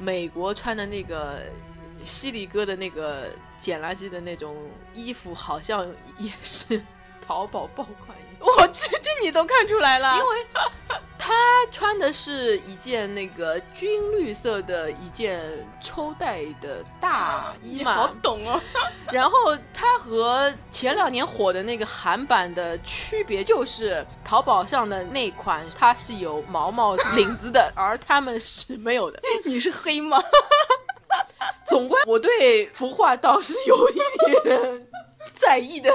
[0.00, 1.42] 美国穿的那个
[2.04, 4.56] 犀利哥的那个捡垃圾的那种
[4.94, 5.86] 衣服，好像
[6.18, 6.82] 也是
[7.20, 8.16] 淘宝爆款。
[8.58, 10.46] 我去，这你都看出来了，因为
[11.18, 11.34] 他
[11.70, 15.38] 穿的是一件那个军绿色的一件
[15.78, 18.58] 抽带的大 衣嘛好，懂哦。
[19.12, 29.20] 然后他和前两年火的那个韩版的区别就是，淘宝上的那款它是有毛毛 领子的，而他们是没有的。
[29.44, 30.18] 你是黑吗？
[31.66, 34.00] 总归我对服化倒是有一
[34.44, 34.88] 点
[35.34, 35.90] 在意的。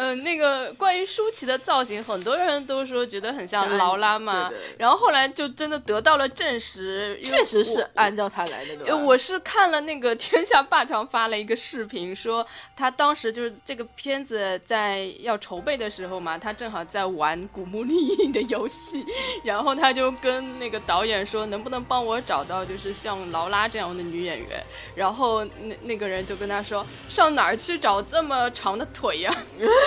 [0.00, 19.04] 嗯，那个关于舒淇的造型，很多人都说觉得很像像劳拉嘛，对对然后后来就真的得到了证实，确实是按照她来的，我是看了那个天下霸唱发了一个视频，说他当时就是这个片子在要筹备的时候嘛，他正好在玩古墓丽影的游戏，
[19.44, 24.64] 然后他就跟那个导演说，能不能帮我找到就是像劳拉这样的女演员？
[24.94, 29.36] 然后那那个人就跟他说，上哪儿去找这么长的腿呀？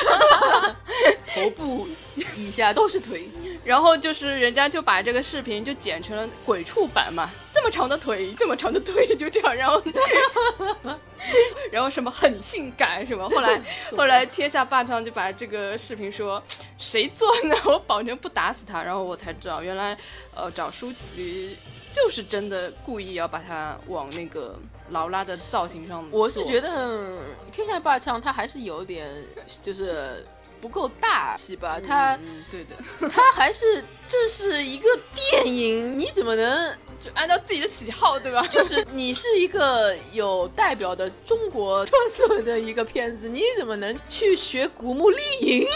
[1.34, 1.88] 头部
[2.38, 3.28] 以下都是腿，
[3.66, 9.82] 然后就是人家就把这个视频就剪成了鬼畜版嘛，这么长的腿，这么长的腿，就这样，然后
[11.72, 13.62] 然后什么很性感什么，后来
[13.98, 16.42] 后来天下霸唱就把这个视频说
[16.78, 17.56] 谁做呢？
[17.66, 19.98] 我保证不打死他，然后我才知道原来
[20.36, 21.58] 呃找舒淇
[21.94, 24.58] 就是真的故意要把它往那个
[24.90, 27.20] 劳拉的造型上，我是觉得
[27.52, 29.10] 天下霸唱他还是有点
[29.62, 30.26] 就是
[30.60, 38.46] 不够大气吧，他嗯对的，他还是这是一个电影，你怎么能就按照自己的喜好对吧？
[38.50, 45.68] 就是你是一个有代表的中国特色的一个片子，你怎么能去学古墓丽影？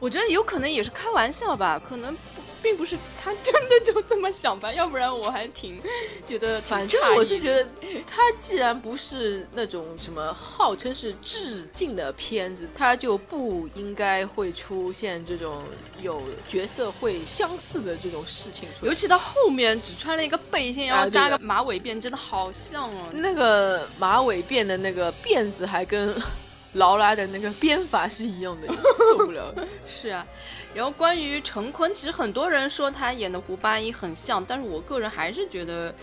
[0.00, 2.31] 我觉得有可能也是开玩笑吧，可能不
[2.62, 5.80] 并不是他真的就这么想吧，要不然我还挺
[6.26, 7.66] 觉得挺 反正我是觉得，
[8.06, 15.62] 他既然不是那种什么号称是致敬的片子，他就不应该会出现这种
[16.00, 18.88] 有角色会相似的这种事情出来。
[18.90, 23.08] 尤其到后面只穿了一个背心，然后扎个马尾辫，真的好像哦。
[23.12, 26.14] 那个马尾辫的那个辫子还跟
[26.74, 29.54] 劳拉的那个编法是一样的， 受不了。
[29.86, 30.26] 是啊，
[30.74, 35.94] 然后关于陈坤，其实很多人说他演的胡八一很像，但是我个人还是觉得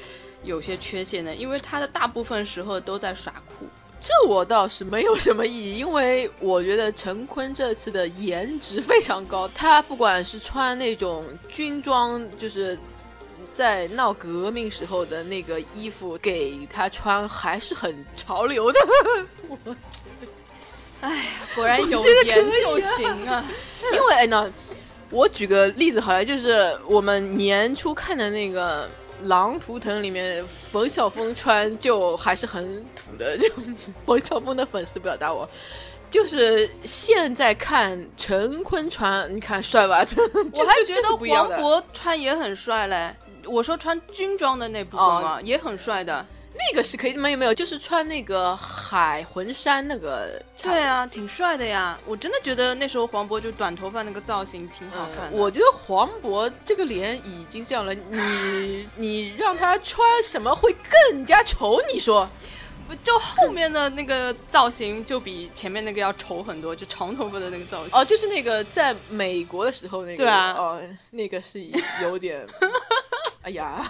[0.44, 3.66] 有些缺陷的，因为他的大部分时候都在耍酷。
[4.02, 12.78] 这我倒是没有什么异议，因为我觉得陈坤这次的颜值非常高，他不管是穿那种军装，就是。
[13.52, 18.80] 在闹革命时候的那个衣服给他穿还是很潮流的，
[21.02, 21.24] 哎呀，
[21.56, 23.46] 果然有觉得可以颜就啊行啊！
[23.94, 24.52] 因为哎呢，
[25.10, 28.86] 我举个例子好了，就是我们年初看的那个
[29.24, 33.48] 《狼图腾》里面，冯绍峰穿就还是很土的，就
[34.06, 35.50] 冯绍峰的粉丝不要打我。
[36.12, 40.04] 就是现在看陈坤穿，你看帅吧？
[40.54, 41.10] 我还觉得。
[41.10, 43.16] 黄渤穿也很帅嘞。
[43.46, 46.26] 我说穿军装的那部分嘛，也很帅的。
[46.60, 50.42] 那个是可以，没有没有，就是穿那个海魂衫那个。
[50.62, 51.98] 对啊，挺帅的呀！
[52.06, 55.38] 我真的觉得那时候黄渤就短头发那个造型挺好看的。
[55.38, 61.82] 我觉得黄渤这个脸已经这样了，你你让他穿什么会更加丑？
[61.94, 62.30] 你说？
[62.90, 67.98] 不就后面的那个造型就比前面那个要丑很多，就长头发的那个造型。
[67.98, 70.18] 哦，就是那个在美国的时候那个。
[70.18, 70.54] 对啊。
[70.54, 71.64] 哦，那个是
[72.02, 72.46] 有点，
[73.44, 73.90] 哎呀。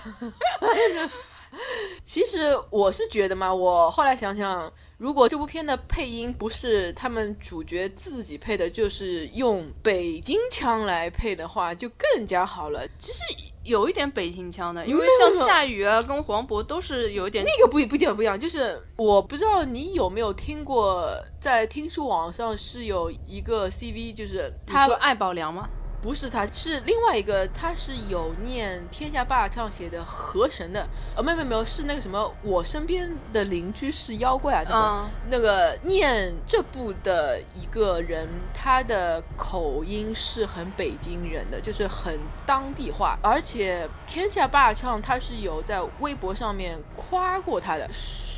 [2.05, 12.87] 其实我是觉得嘛，我后来想想，如果这部片的配音不是他们主角自己配的，就是用北京腔来配的话，就更加好了。
[12.97, 13.19] 其实
[13.63, 25.69] 有一点北京腔的，因为像夏雨啊跟黄渤都是有一点那个不不一点不一样，就是我不知道你有没有听过，在听书网上是有一个 CV，就是他说艾宝良吗？
[26.01, 47.89] 不是他，是另外一个，他是有念《天下霸唱》写的河神的，呃，没有没有没有，是那个什么，我身边的邻居是妖怪啊，那个、嗯、那个念这部的一个人，他的口音是很北京人的，就是很当地话，而且《天下霸唱》他是有在微博上面夸过他的。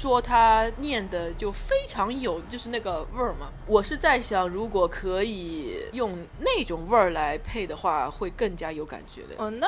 [0.01, 3.51] 说他念的就非常有，就是那个味儿嘛。
[3.67, 9.35] 我是在想，如果可以用那种味儿来配的话，会更加有感觉的。
[9.37, 9.67] 哦，那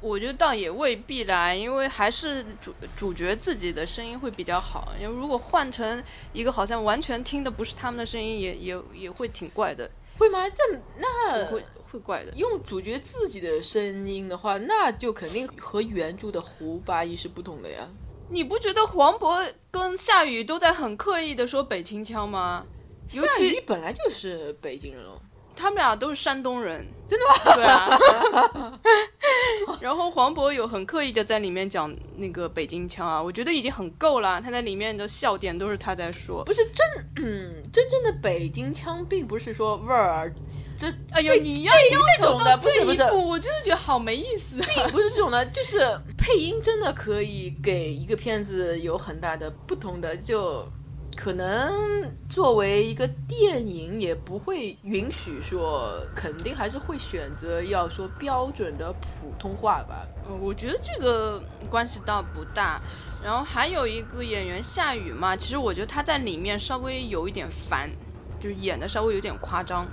[0.00, 4.92] 我觉得倒也未必啦，因为还是主主角自己的声音会比较好。
[5.00, 9.90] 因为如果换成一个好像完全听的不是他们的声音，也也也会挺怪的。
[10.16, 10.48] 会吗？
[10.50, 10.62] 这
[10.98, 11.60] 那会
[11.90, 12.32] 会怪的。
[12.36, 17.88] 用主角自己的声音的话，那就肯定和原著的胡八一是不同的呀。
[18.28, 22.64] 你不觉得黄渤跟夏雨都在很刻意的说北京腔吗？
[23.10, 25.20] 尤夏雨本来就是北京人哦，
[25.54, 27.54] 他们俩都是山东人，真的吗？
[27.54, 28.78] 对啊。
[29.80, 34.40] 然后黄渤有很刻意的在里面讲那个北京腔啊，我觉得已经很够了。
[34.40, 36.86] 他在里面的笑点都是他在说，不是真，
[37.16, 40.32] 嗯，真正的北京腔，并不是说味儿，
[40.76, 41.72] 这哎呦，你要
[42.16, 44.56] 这种的不是不是我真的觉得好没意思。
[44.56, 45.78] 并不是这种的，就是
[46.16, 50.66] 配音真的可以给一个片子有很大的不同的，就
[51.16, 60.06] 可能作为一个电影也不会允许说，肯定还是会选择要说标准的普通话吧。
[60.28, 62.80] 嗯我觉得这个关系倒不大。
[63.22, 67.88] 然后还有一个演员夏雨嘛，其实我觉得他在里面稍微有一点烦，
[68.40, 69.86] 就是演的稍微有点夸张。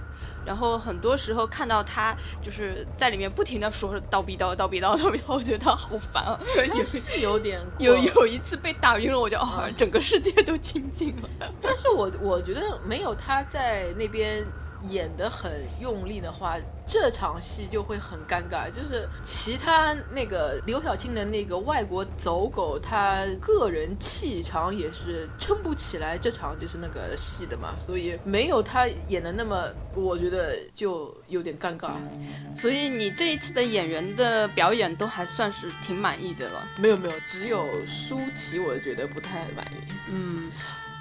[0.46, 6.40] 然后很多时候看到他就是在里面不停的说叨逼叨叨逼叨叨逼叨，我觉得他好烦啊。
[6.74, 11.54] 也是有点过有有一次被打晕了，我就啊，整个世界都清静了。
[11.62, 14.46] 但是我我觉得没有他在那边
[14.90, 18.70] 演的很用力的话，这场戏就会很尴尬。
[18.72, 31.92] 就是其他那个刘晓庆的那个外国走狗，他个人气场也是撑不起来这场就是那个戏的嘛，所以没有他演的那么，我觉得就有点尴尬。
[32.56, 36.68] 所以你这一次的演员的表演都还算是挺满意的了。
[36.78, 39.94] 没有没有，只有舒淇我觉得不太满意。
[40.12, 40.52] 嗯，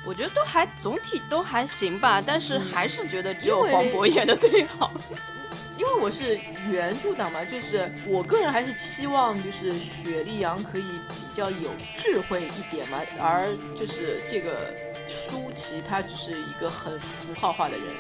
[0.09, 4.90] 我觉得都还总体都还行吧，但是还是觉得只有黄渤演的最好。
[5.77, 14.75] 因为我是原著党嘛，就是我个人还是期望就是雪莉杨可以比较有智慧一点嘛，而就是这个
[15.07, 17.94] 舒淇她只是一个很符号化的人，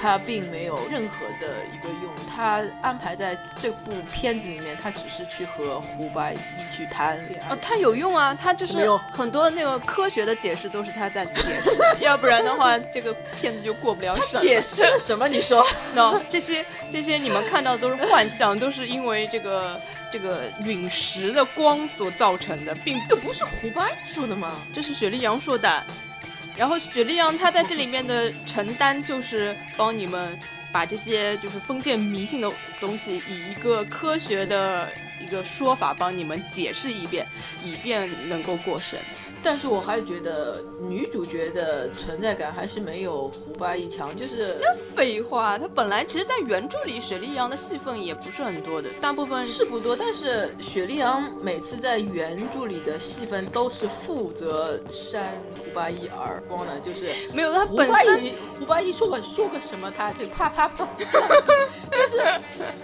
[0.00, 6.38] 她并没有任何的一个用，他安排在这部片子里面，他只是去和胡白一
[6.70, 7.58] 去谈恋爱哦，。
[7.60, 14.40] 他有用啊，他就是很多那个科学的解释都是他在解释，要不然的话这个片子就过不了他审。
[14.40, 15.26] 解释了什么？
[15.26, 15.66] 你说？
[15.94, 19.80] no，这些这些你们看到的都是幻象，都是因为这个
[20.12, 24.62] 这个陨石的光所造成的，并这个不是胡八一说的吗？
[24.72, 25.84] 这是雪莉杨说的。
[26.58, 30.38] 然后雪莉杨她在这里面的承担就是帮你们
[30.72, 34.88] 把这些就是封建迷信的东西，以一个科学的
[35.20, 37.26] 一个说法帮你们解释一遍，
[37.64, 38.98] 以便能够过审。
[39.40, 60.84] 但是我还是觉得女主角的存在感还是没有胡八一强，就是那废话，她本来其实，在原著里雪莉杨的戏份也不是很多的，大部分是不多，但是雪莉杨每次在原著里的戏份都是负责扇胡八一耳光的，就是没有他本身胡八一说个说个什么，他就啪啪啪，
[61.92, 62.20] 就是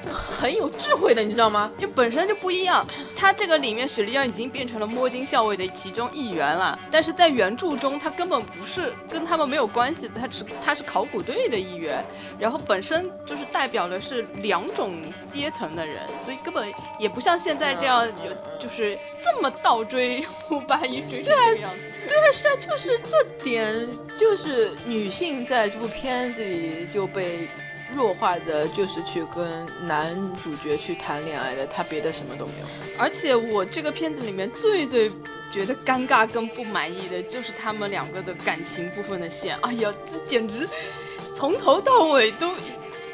[0.09, 1.73] 很有智慧的，你知道吗？
[1.77, 2.87] 就本身就不一样。
[3.17, 12.05] 他这个里面雪莉杨已经变成了摸金校尉的其中一员了，但是在原著中他根本不是跟他们没有关系的，他只他是考古队的一员，
[12.39, 21.81] 然后本身就是代表的是两种阶层的人，所以根本也不像现在这样有就是这么倒追胡八一追成这个样子。
[22.07, 27.49] 对啊，是啊，就是是这点，就是女性在这部片子里就被
[27.97, 32.67] 弱化的，就是去跟男主角去谈恋爱的，他别的什么都没有。
[32.99, 35.11] 而且我这个片子里面最最
[35.51, 40.69] 觉得尴尬跟不满意的就是他们两个的感情部分的线，哎呀，这简直
[41.35, 42.53] 从头到尾都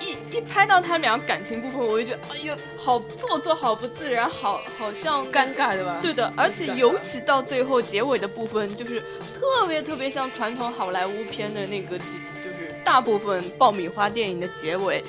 [0.00, 6.00] 一一一拍到他们俩感情部分，我就觉得哎呦，好做作，好不自然，好好像尴尬对吧？
[6.02, 9.00] 对的，而且尤其到最后结尾的部分，就是
[9.38, 15.04] 特别特别像传统好莱坞片的那个，就是大部分爆米花电影的结尾，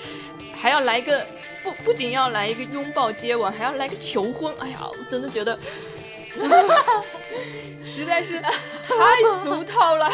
[0.54, 1.26] 还要来一个
[1.64, 4.54] 不不仅要来一个拥抱接吻，还要来个求婚。
[4.60, 5.58] 哎呀，我真的觉得。
[7.84, 8.54] 实在是太
[9.44, 10.10] 俗套了，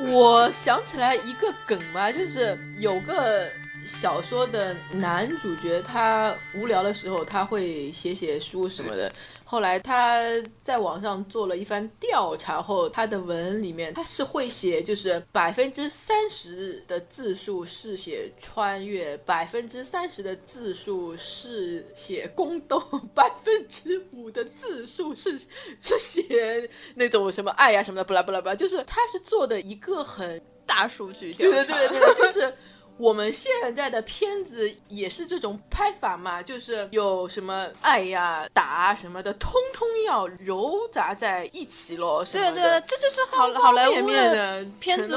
[0.00, 3.50] 我想起来一个梗嘛，就是有个
[3.84, 9.12] 小说的男主角，他无聊的时候他会写写书什么的。
[9.44, 10.22] 后来他
[10.62, 22.80] 在网上做了一番调查后，他的文里面他是会写，就是百分之三十的字数是写穿越，百分之三十的字数是写宫斗，
[23.14, 25.38] 百分之五的字数是
[25.80, 31.64] 是写那种什么爱呀、什么的，不啦不啦不啦，就是他是做的一个很大数据调查。
[31.64, 32.54] 对对对对，就是
[32.98, 42.24] 我们现在的片子也是这种拍法嘛，就是有什么爱呀、打啊什么的，通通要揉杂在一起咯。
[42.24, 45.12] 什么对的对，这就是好好莱坞的片子。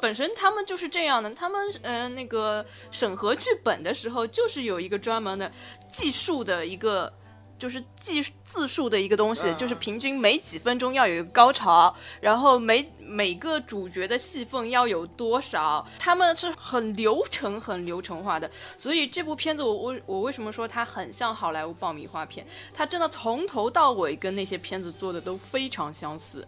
[0.00, 5.50] 本身他们就是这样的，他们呃那个审核剧本的时候，就是有一个专门的
[5.88, 7.12] 技术的一个
[7.58, 18.50] 就是计字数的一个东西，嗯就是平均每几分钟要有一个高潮，然后每每个主角的戏份要有多少，他们是很流程、很流程化的。
[18.78, 22.46] 所以这部片子我，我我为什么说它很像好莱坞爆米花片？
[22.72, 26.46] 它真的从头到尾跟那些片子做的都非常相似，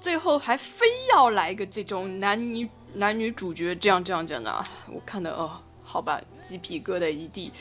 [0.00, 7.52] 最后还非要来个这种男女男女主角这样这样这样的，我看的哦，好吧，鸡皮疙瘩一地。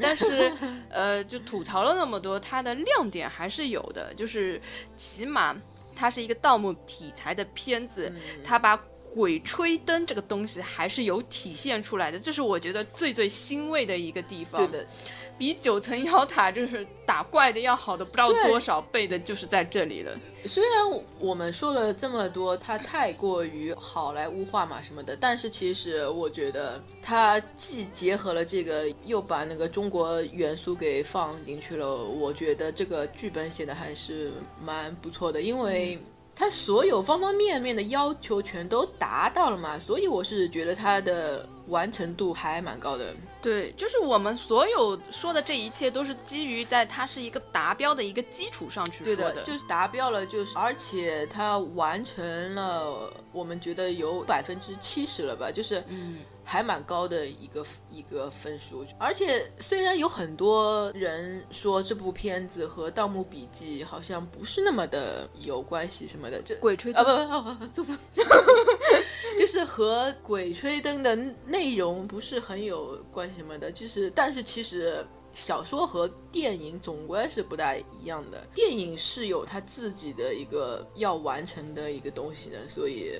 [0.00, 0.52] 但是，
[0.88, 4.60] 呃，就吐槽了那么多，它的亮点还是有的，就是
[4.96, 5.56] 起码
[5.94, 8.12] 它是一个盗墓题材的片子，
[8.44, 8.76] 它把
[9.14, 14.66] 鬼吹灯这个东西还是有体现出来的，这是我觉得最最欣慰的一个地方。
[14.66, 14.86] 对的，
[15.38, 20.12] 比九层妖塔就是打怪的要好的不知道多少倍的，就是在这里了。
[20.44, 31.96] 虽然我们说了这么多，它太过于好莱坞化嘛什么的，但是其实我觉得它既结合了这个，又把那个中国元素给放进去了。
[31.96, 35.98] 我觉得这个剧本写的还是蛮不错的，因为
[36.34, 43.14] 它所有方方面面的要求全都达到了嘛，所以我是觉得它的完成度还蛮高的。
[43.42, 58.84] 对，就是我们所有说的这一切都是基于在它是一个达标的一个基础上去说对的，就是达标了，就是而且它完成了，我们觉得有百分之七十了吧，就是嗯，还蛮高的一个一个分数。
[58.98, 68.26] 而且虽然有很多人说这部片子和《盗墓笔记》好像不是那么的有关系什么的，就鬼吹啊灯，不不不不，错错，
[69.38, 71.14] 就是和《鬼吹灯》的
[71.46, 75.04] 内容不是很有关系什么的，就是但是其实。
[75.34, 83.18] 小说和电影总归是不大一样的，电影是有它自己的一个要完成的一个东西的，所以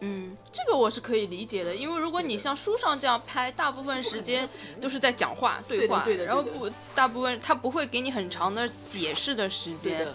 [0.00, 4.48] 嗯，这个我是可以理解的，因为如果你像书上这样拍，大部分时间
[4.80, 6.58] 都是在讲话、对话，对的然后对的。
[6.58, 10.06] 不，大部分他不会给你很长的解释的时间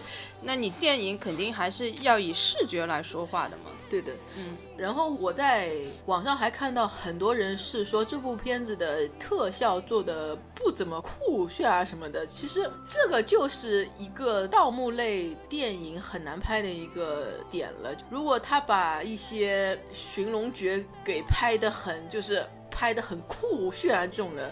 [0.41, 3.65] 那你电影肯定还是要以视觉来说话的嘛。
[3.89, 4.57] 对的，嗯。
[4.77, 5.73] 然后我在
[6.05, 12.25] 网上还看到很多人是说这部片子的特效做的不怎么酷炫啊什么的。
[12.27, 17.95] 其实这个就是一个盗墓类电影很难拍的一个点了。
[18.09, 24.51] 如果他把一些寻龙诀给拍的很，就是拍的很酷炫啊这种的。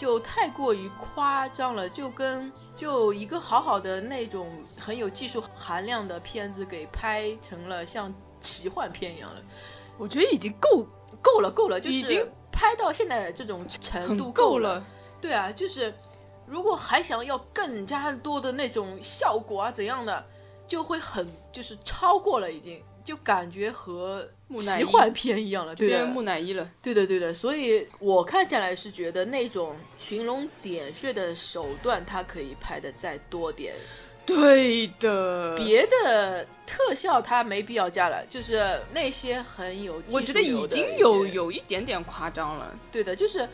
[0.00, 9.42] 就太过于夸张了，就跟就一个好好的那种很有技术含量的片子给拍成了像奇幻片一样了。
[9.98, 10.86] 我觉得已经够
[11.20, 14.76] 够了，够了，就是已经拍到现在这种程度够了。
[14.76, 14.86] 了。
[15.20, 15.92] 对啊，就是
[16.46, 20.24] 如果还想要更加多的那种效果啊怎样的，
[20.66, 24.28] 就会很就是超过了，已经就感觉和
[24.58, 26.68] 奇幻片一样了，对的变成，木乃伊了。
[26.82, 27.32] 对的，对的。
[27.32, 33.74] 所以我看下来是觉得那种寻龙点穴的手段，它可以拍的再多点，
[34.26, 42.76] 对的，别的特效它没必要加了，就是那些很有我觉得已经有有一点点夸张了。
[42.92, 43.48] 对的，就是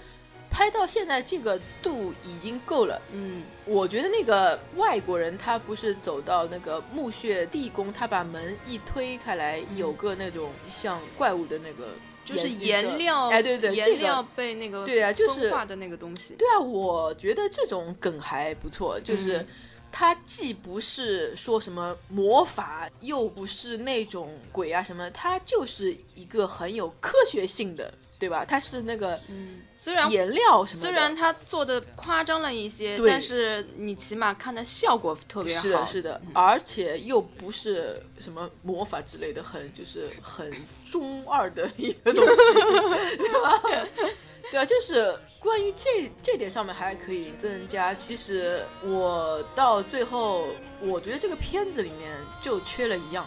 [0.57, 2.99] 拍到现在这个度已经够了。
[3.13, 11.89] 嗯，我觉得那个外国人他不是走到那个墓穴地宫，他把门一推开来，有个那种像怪物的那个
[12.25, 14.23] 就是颜料，哎，对对，这颜料。
[14.35, 16.35] 被那个对啊就是化的那个东西。
[16.39, 19.47] 对啊，我觉得这种梗还不错，就是嗯
[19.93, 28.43] 它既不是说什么魔法，又不是那种鬼啊什么，它就是一个很有科学性的，对吧？
[28.43, 35.62] 它是那个嗯，虽然颜料什么的，虽然它做的夸张了一些，但是你起码看的效果特别好。
[35.62, 40.53] 是的，是的，而且又不是什么魔法之类的，很就是很
[40.91, 42.34] 中二的一个东西，
[43.16, 43.62] 对吧？
[44.51, 47.95] 对啊，就是关于这这点上面还可以增加。
[47.95, 50.49] 其实我到最后，
[50.80, 52.11] 我觉得这个片子里面
[52.43, 53.24] 就缺了一样，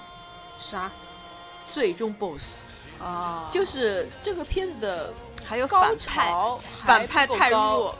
[0.59, 0.91] 啥
[1.65, 3.49] 最终 BOSS，啊？
[3.49, 5.13] 就是这个片子的
[5.45, 7.95] 还有高反派，潮反派太高弱。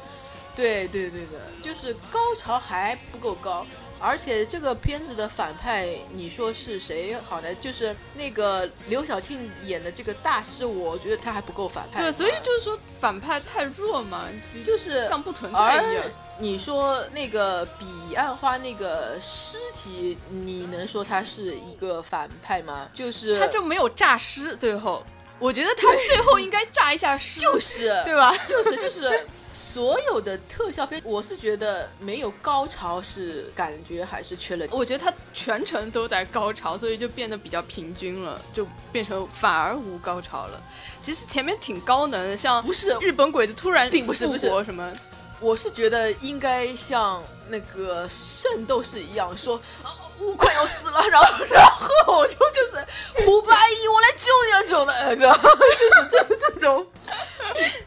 [0.55, 3.65] 对对对的，就是高潮还不够高，
[3.97, 7.55] 而且这个片子的反派，你说是谁好呢？
[7.55, 12.01] 就是那个刘晓庆演的这个大师，我觉得他还不够反派。
[12.01, 14.25] 对，所以就是说反派太弱嘛，
[14.65, 16.03] 就是像不存在一样。
[16.41, 22.89] 你说那个彼岸花那个尸体，你能说他是一个反派吗？
[22.93, 25.05] 就是他就没有诈尸，最后
[25.39, 28.35] 我觉得他最后应该炸一下尸，就是对吧？
[28.47, 34.67] 就是就是所有的特效片，我是觉得没有高潮是感觉还是缺了。
[34.69, 40.61] 我觉得他全程都在高潮，所以就变得比较平均了，就变成反而无高潮了。
[41.01, 42.95] 其实前面挺高能的，像不是。
[43.01, 44.47] 日本鬼子突然并不是不是。
[44.47, 44.93] 复活什么，
[45.39, 52.85] 我是觉得应该像那个圣斗士一样说，啊我快要死了，然后 然后我就就是
[53.25, 56.85] 胡八一，我来救你啊这种的，呃，对吧 就是这这种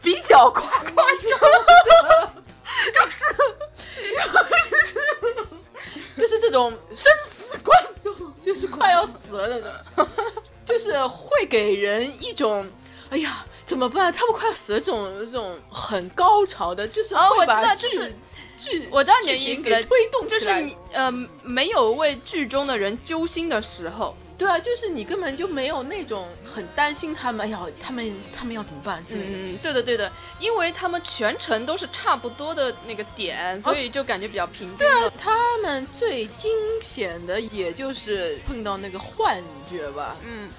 [0.01, 2.33] 比较夸夸张的，
[2.93, 3.25] 就 是
[6.17, 8.11] 就是这种生死关头，
[8.41, 9.59] 就是快要死了那
[10.03, 10.07] 种，
[10.65, 12.69] 就是会给人一种，
[13.09, 13.45] 哎呀。
[13.65, 14.11] 怎么办？
[14.11, 18.13] 他们快要死了，这种这种很高潮的，就是哦我知会把就是
[18.57, 20.27] 剧， 我知道你的意思推动。
[20.27, 29.27] 就是你呃没有为剧中的人揪心的时候，对啊，就是你根本就没有那种很担心他们，哎呀，他们他们要怎么办之类的。
[29.29, 34.77] 嗯，对的对的，因为他们全程都是差不多的那个点，所以就感觉比较平均。
[34.77, 36.51] 对啊，他们最惊
[36.81, 40.49] 险的也就是碰到那个幻觉吧，嗯，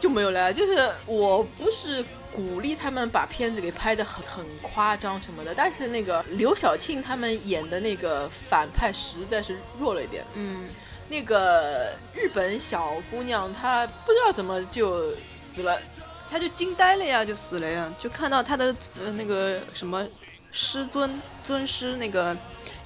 [0.00, 0.52] 就没有了。
[0.52, 10.24] 就是我不是鼓励他们把片子给拍得很很夸张什么的，但是那个刘晓庆他们演的那个反派实在是弱了一点。
[10.34, 10.68] 嗯，
[11.08, 15.80] 那个日本小姑娘她不知道怎么就死了，
[16.28, 20.04] 她就惊呆了呀，就死了呀，就看到她的呃那个什么
[20.50, 22.36] 师尊尊师那个。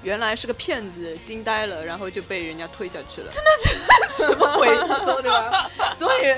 [0.01, 4.26] 原来是个骗子，惊呆了，然后就被人家推下去了真的是。
[4.26, 5.68] 什么鬼故事 对吧？
[5.99, 6.36] 所以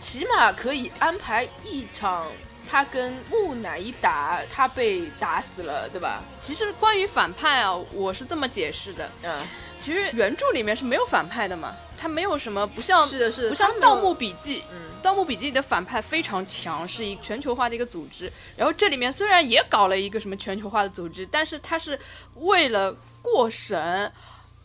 [0.00, 2.26] 起码可以安排一场。
[2.68, 6.22] 他跟木乃伊打，他被打死了，对吧？
[6.40, 9.10] 其实关于反派啊，我是这么解释的。
[9.24, 9.42] 嗯，
[9.80, 14.60] 其实原著里面是没有反派的嘛，他没有什么不像是的，是的，不像《盗墓笔记》。
[14.70, 18.32] 嗯，《盗墓笔记》里的反派非常强，是一个全球化的一个组织。
[18.56, 21.98] 然后这里面虽然也搞了一个什么全球化的组织，但是他是
[22.36, 24.12] 为了过审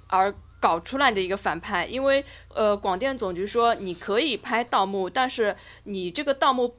[0.06, 0.32] 而
[0.66, 1.86] 搞出来的一个反派。
[1.86, 6.76] 因为呃，广电总局说你可以拍盗墓，但是你这个盗墓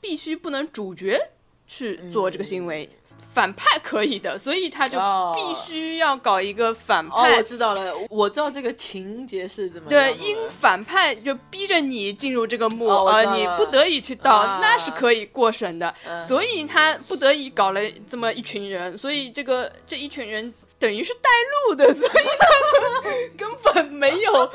[0.00, 1.20] 必须不能主角
[1.66, 2.88] 去做这个行为。
[3.18, 7.36] 反派可以的，所以他就哦必须要搞一个反哦，派。
[7.36, 15.94] 我知道了，我知道这个情节是怎么样对，因反派就逼着你进入这个墓，而你不得已去盗，啊那是可以过审的。
[16.06, 21.30] 嗯所以他不得已搞了这么一群人，所以这个这一群人等于是带
[21.68, 24.50] 路的， 所以他们根本没有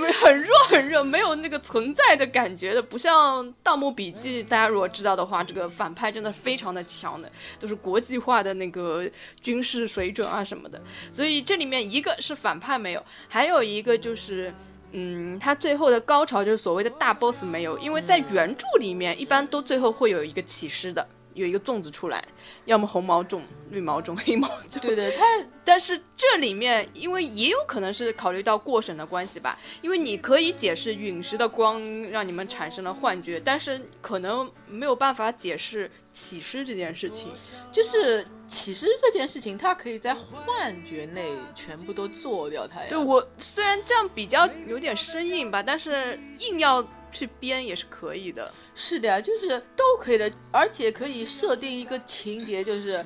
[0.00, 9.08] 没 很弱很弱，没有那个存在的感觉的，不像《盗墓笔记》，大家如果知道的话，这个反派真的非常的强的，都是国际化的那个
[9.40, 10.80] 军事水准啊什么的。
[11.10, 14.52] 所以这里面一个是反派没有，还有一个就是。
[14.90, 21.06] 嗯，他最后的高潮就是所谓的大 boss 没有，因为在原著里面一般都最后会有一个起尸的，
[21.38, 22.22] 有一个粽子出来，
[22.66, 24.80] 要么红毛粽、绿毛粽、 黑毛粽。
[24.80, 25.24] 对对，它
[25.64, 37.28] 但是这里面，因为也有可能是考虑到过审的关系吧，因为你可以解释陨石的光让你们产生了幻觉，但是可能没有办法解释起尸这件事情。
[37.70, 42.86] 就是起尸这件事情，它可以在幻觉内全部都做掉它呀。
[42.88, 46.82] 对我虽然这样比较有点生硬吧，但是硬要
[47.12, 48.52] 去编也是可以的。
[48.74, 53.04] 是的呀，就是都可以的，而且可以设定一个情节，就是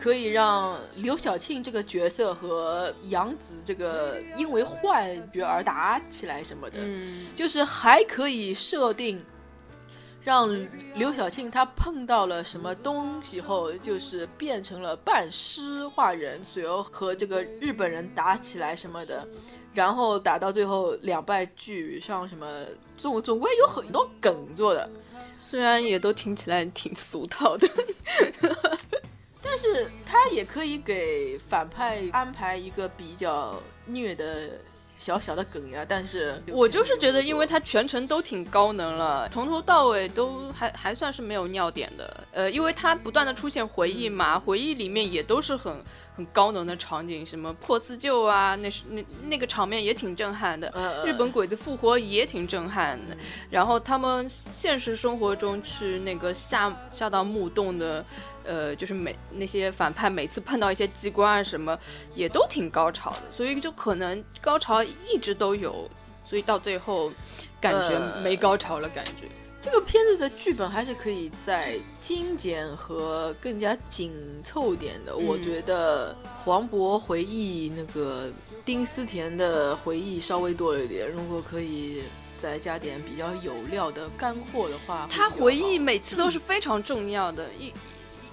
[0.00, 9.24] 可以让刘晓庆这个角色和杨紫这个因为幻觉而打起来什么的，嗯，就是还可以设定。
[10.22, 10.48] 让
[10.94, 19.28] 刘晓庆她碰到了什么东西后，就是变成了半尸化人，随后和这个日本人打起来什么的，
[19.74, 22.64] 然后打到最后两败俱伤什么，
[22.96, 24.88] 总总归有很多梗做的。
[25.38, 27.68] 虽然也都听起来挺俗套的。
[29.42, 33.54] 但是他也可以给反派安排一个比较
[33.84, 34.50] 虐的
[34.96, 42.26] 小小的梗呀，但是我就是觉得，因为他全程都挺高能了，从头到尾都还还算是没有尿点的。
[42.32, 45.84] 呃，因为他不断的出现回忆嘛，回忆里面也都是很
[46.16, 50.68] 很高能的场景，什么破四旧啊，那是那那个场面也挺震撼的。
[50.68, 53.16] 呃日本鬼子复活也挺震撼的，
[53.50, 58.04] 然后他们现实生活中去那个下下到墓洞的，
[58.44, 61.76] 呃，就是每那些反派每次碰到一些机关啊什么，
[62.14, 65.90] 也都挺高潮的，所以就可能高潮一直都有，
[66.24, 67.12] 所以到最后
[67.60, 69.26] 感觉呃没高潮了，感觉。
[69.64, 74.12] 这个片子的剧本还是可以再精简和更加紧
[74.42, 75.14] 凑点的。
[75.14, 78.30] 嗯我觉得黄渤回忆那个
[78.62, 82.02] 丁思甜的回忆稍微多了一点，如果可以
[82.36, 87.72] 再加点比较有料的干货的话，他回忆每次都是非常重要的，因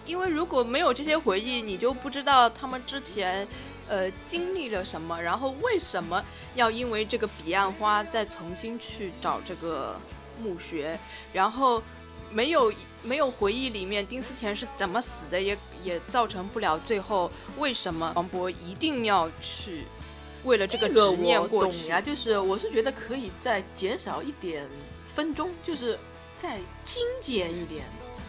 [0.05, 3.47] 因为如果没有这些回忆，你就不知道他们之前
[3.87, 6.21] 呃经历了什么，然后为什么
[6.55, 9.95] 要因为这个彼岸花再重新去找这个
[10.41, 10.99] 墓穴，
[11.31, 11.81] 然后
[12.31, 12.73] 没有
[13.03, 19.85] 没有回忆里面丁思甜是怎么死的，也也造成不了最后为什么黄渤一定要去
[20.43, 21.79] 为了这个执念过去。
[21.79, 24.67] 懂呀，就是我是觉得可以再减少一点
[25.13, 25.99] 分钟，就是
[26.37, 27.85] 再精简一点，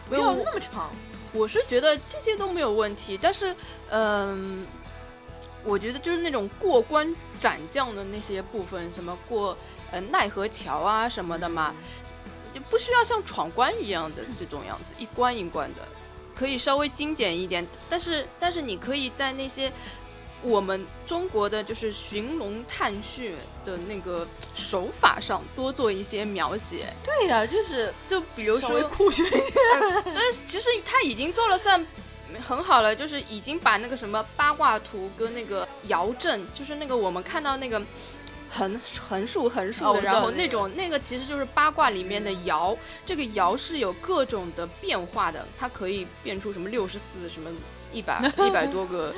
[0.07, 0.91] 不要那么长。
[1.35, 3.55] 我是觉得这些都没有问题，但是，
[3.89, 4.67] 嗯、
[5.63, 9.57] 我觉得就是那种过关斩将的那些部分，什么过
[9.91, 11.73] 呃奈何桥啊什么的嘛，
[12.53, 15.81] 就不需要像闯关一样的这种样子，一关一关的，
[16.35, 17.65] 可以稍微精简一点。
[17.89, 19.71] 但是，但是你可以在那些
[20.41, 23.33] 我们中国的就是寻龙探穴
[23.63, 29.43] 的那个手法上多做一些描写，对呀、就是就比如说稍微酷炫一点。
[30.05, 31.85] 但是其实他已经做了算
[32.45, 37.81] 很好了，就是已经把那个什么八卦图跟那个爻阵，就是那个我们看到那个
[38.53, 38.79] 横
[39.09, 47.49] 横竖横竖的，然后那个那种那个其实就是八卦里面的爻，这个爻是有各种的变化的，它可以变出什么六十四什么
[47.91, 49.13] 一百 一百多个。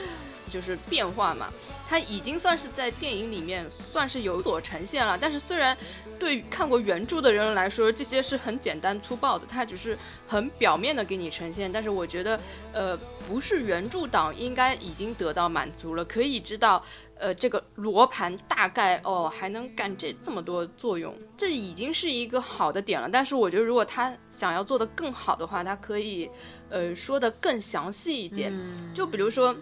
[0.50, 1.48] 就是变化嘛，
[1.88, 5.18] 它已经算是在电影里面算是有所呈现了。
[5.20, 5.78] 但是虽然
[6.18, 11.72] 对看过原著的人来说，这些是很简单粗暴的，它只是很表面的给你呈现。
[11.72, 12.40] 但是我觉得，
[12.72, 16.84] 呃，不是原著党应该已经得到满足了，可以知道，
[17.18, 23.10] 呃，这个罗盘大概哦还能干这这么多作用，这已经是一个好的点了。
[23.12, 26.30] 但是我觉得，如果他想要做得更好的话，他可以，
[26.70, 28.54] 呃，说的更详细一点。
[28.94, 29.56] 就比如说。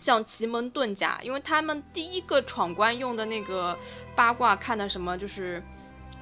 [0.00, 3.76] 像奇门遁甲，因为他们第一个闯关用的那个
[4.14, 5.62] 八卦看的什么，就是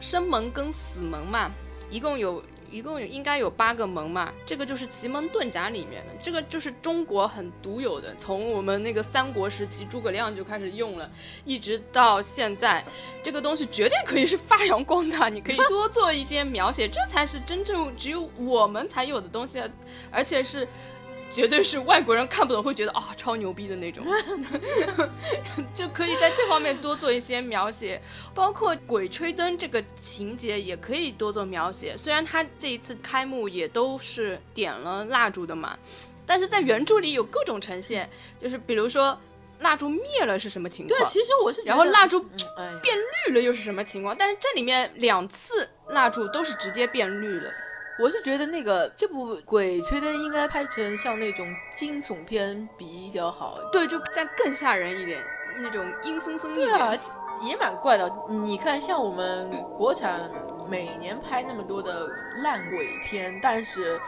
[0.00, 1.50] 生门跟死门嘛，
[1.90, 11.08] 一共有一共有应该有八个门嘛，这个就是奇门遁甲里面的，这个就是中国很独有的，从我们那个三国时期诸葛亮就开始用了，
[11.44, 12.84] 一直到现在，
[13.22, 19.62] 这个东西绝对可以是发扬光大，你可以多做一些描写，这才是真正只有我们才有的东西，
[20.10, 20.66] 而且是。
[21.36, 24.02] 绝对是外国人看不懂会觉得啊、超牛逼的那种，
[25.74, 28.00] 就可以在这方面多做一些描写，
[28.34, 31.94] 包括鬼吹灯这个情节也可以多做描写。
[31.94, 35.76] 虽然他这一次开幕也都是点了蜡烛的嘛，
[36.24, 38.08] 但是在原著里有各种呈现，
[38.40, 39.20] 就是比如说
[39.58, 42.18] 蜡烛灭了是什么情况，对，其实我是觉得，然后蜡烛
[42.80, 42.96] 变
[43.28, 47.52] 绿了又是什么情况，但是这里面两次蜡烛都是直接变绿了。
[47.98, 53.58] 我是觉得那个这部《鬼吹灯》应该拍成像那种惊悚片比较好。
[53.72, 55.24] 对，就再更吓人一点，
[55.58, 56.68] 那种阴森森一点。
[56.68, 56.92] 对啊，
[57.40, 58.12] 也蛮怪的。
[58.28, 60.30] 你看，像我们国产
[60.68, 62.06] 每年拍那么多的
[62.42, 63.98] 烂鬼片，但是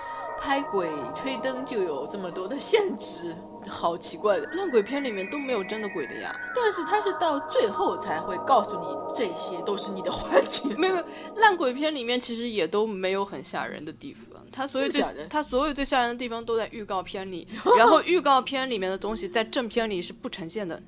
[0.41, 3.35] 拍《鬼吹灯》就有这么多的限制，
[3.69, 4.47] 好奇怪的。
[4.53, 6.35] 烂鬼片里面都没有真的鬼的呀。
[6.55, 10.69] 但是它是到最后才会告诉你，这些都是你的幻觉。
[10.77, 11.05] 没有，
[11.37, 20.81] 烂鬼片里面其实也都没有很吓人的地方，它所有最真的假的它所有最吓人的地方都在预告片里， 然后预告片里面的东西在正片里是不呈现的。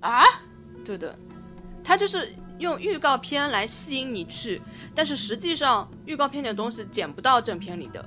[0.00, 0.22] 啊？
[0.84, 1.16] 对的，
[1.82, 2.28] 它就是
[2.58, 4.60] 用预告片来吸引你去，
[4.94, 8.04] 但是实际上预告片里的东西剪不到正片里的，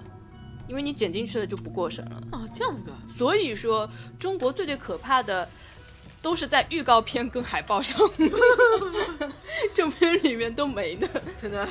[0.71, 2.21] 因为你剪进去了就不过审了。
[2.31, 2.93] 啊，这样子的。
[3.17, 5.45] 所以说，中国最最可怕的
[6.21, 7.99] 都是在预告片跟海报上，
[9.75, 11.05] 正片里面都没的。
[11.41, 11.67] 真的？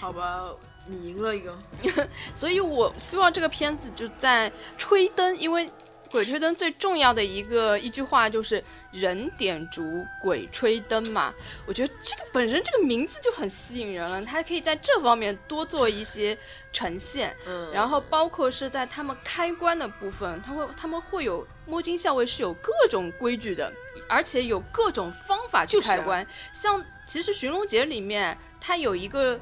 [0.00, 0.50] 好吧，
[0.88, 1.56] 你赢了一个。
[2.34, 5.66] 所以我希望这个片子就在吹灯，因为
[6.10, 8.62] 《鬼吹灯》最重要的一个一句话就是
[8.94, 11.34] “人点烛，鬼吹灯”嘛。
[11.66, 16.36] 我觉得这个本身这个名字就很吸引人了，它可以在这方面多做一些
[16.72, 17.34] 呈现。
[17.46, 23.72] 嗯，然后包括是在他们开关的部分，他会他们会有摸金校尉是有各种规矩的，
[24.08, 26.26] 而且有各种方法去就是啊开关。
[26.52, 29.38] 像其实寻龙节里面，它有一个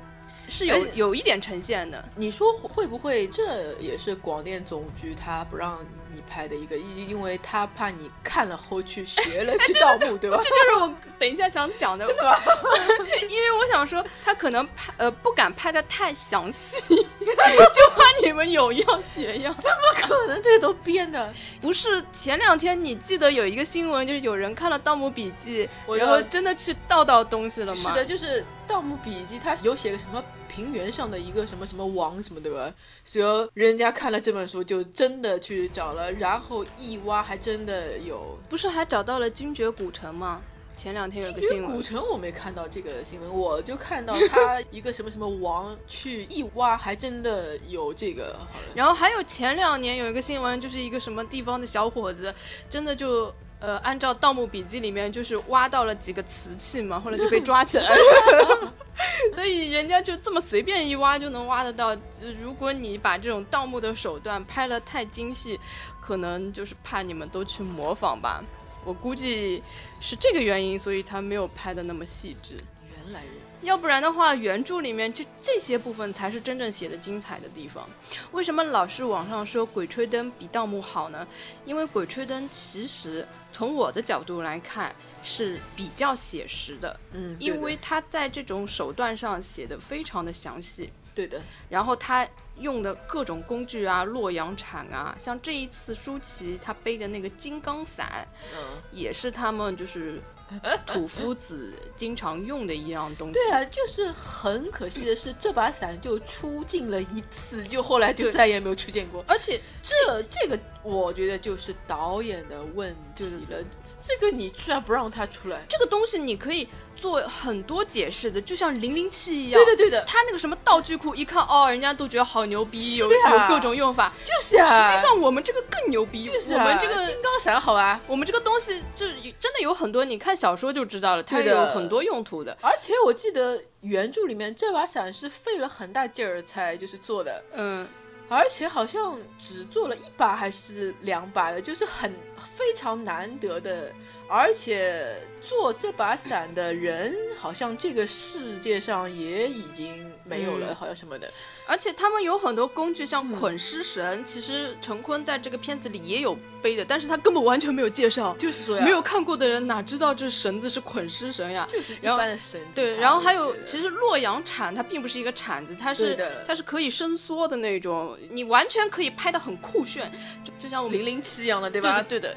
[0.48, 5.78] 是有哎有一点呈现的，你说会不会这也是广电总局他不让
[6.12, 10.50] 你拍的一个，因因为他怕你看了后去学了 去盗墓，对吧这？
[10.50, 12.06] 就是我等一下想讲的。
[12.06, 12.36] 真的吗？
[13.28, 19.54] 因为我想说，他可能拍呃不敢拍的太详细， 就怕你们有样学样。
[19.56, 21.32] 怎么可能这个都编的。
[21.60, 27.90] 不是前两天你记得有一个新闻，就是有人看了《盗墓笔记》，我然后真的去盗到东西了吗？
[27.90, 30.22] 是的，就是《盗墓笔记》，它有写个什么
[30.54, 32.72] 平原上的一个什么什么王什么，对吧？
[33.04, 38.38] 所以人家看了这本书，就真的去找了，然后一挖，还真的有。
[38.50, 40.42] 不是还找到了精绝古城吗？
[40.74, 48.36] 前两天有个新闻古城我没看到这个新闻，我就看到他一个什么什么王去一挖，还真的有这个。
[48.74, 52.34] 然后还有前两年有一个新闻，就是一个什么地方的小伙子，
[52.70, 53.32] 真的就
[53.62, 58.72] 呃，按照《盗墓笔记》里面就是挖到了几个瓷器嘛，后来就被抓起来了。
[59.34, 61.88] 所以人家就这么随便一挖就能挖得到。
[61.88, 61.98] 呃
[62.42, 65.58] 如果你把这种盗墓的手段拍得太精细，
[66.00, 68.42] 可能就是怕你们都去模仿吧。
[68.84, 69.62] 我估计
[70.00, 72.56] 是这个原因，所以他没有拍的那么细致。
[73.04, 73.64] 原来如此。
[73.64, 77.88] 要不然的话，原著里面就这些部分才是真正写的精彩的地方。
[78.32, 81.24] 为什么老是网上说《鬼吹灯》比《盗墓》好呢？
[81.64, 92.26] 因为《鬼吹灯》其实从我的角度来看是比较写实的，嗯，因为他在这种手段上写的非常的详细，对的，然后他
[92.58, 98.58] 用的各种工具啊，洛阳铲啊，像这一次舒淇她背的那个金刚伞，嗯。
[98.92, 100.20] 也是他们就是
[100.84, 103.32] 土夫子经常用的一样东西。
[103.32, 109.24] 对啊，就是很可惜的是，这把伞就出镜了一次，就后来就再也没有出现过。
[109.26, 113.58] 而且这这个，我觉得就是导演的问题了。
[114.00, 115.60] 这个你居然不让他出来？
[115.68, 119.64] 这个东西你可以做很多解释的，就像零零七一样。
[119.64, 123.08] 对的，对的，他那个什么道具库，一看哦，人家都觉得好牛逼，有
[123.48, 124.12] 各种用法。
[124.24, 124.90] 就是啊。
[124.90, 128.00] 实际上我们这个更牛逼，就是啊，我们这个金刚伞好啊。
[128.06, 129.06] 我们这个东西就
[129.38, 132.56] 真的有很多，你看小说就知道了，它有很多用途的。
[132.60, 137.86] 而且我记得原著里面这把伞是费了很大劲儿才就是做的，嗯，
[138.32, 142.12] 而且好像只做了一把还是两把的，就是很
[142.54, 143.92] 非常难得的。
[144.28, 151.30] 而且做这把伞的人，好像这个世界上也已经没有了，嗯好像什么的。
[151.66, 158.34] 而且他们有很多工具，像嗯捆尸绳，其实陈坤在这个片子里也有背的，但是他根本完全没有介绍。
[158.38, 161.66] 就是没有看过的人哪知道这绳子是捆尸绳呀？
[161.68, 162.66] 就是一般的绳子。
[162.74, 170.10] 对，然后还有，其实洛阳铲它并不是一个铲子，它是它是可以伸缩的那种，你完全可以拍的很酷炫，
[170.44, 172.02] 就就像我们零零七一样的，对对吧？
[172.08, 172.36] 对的，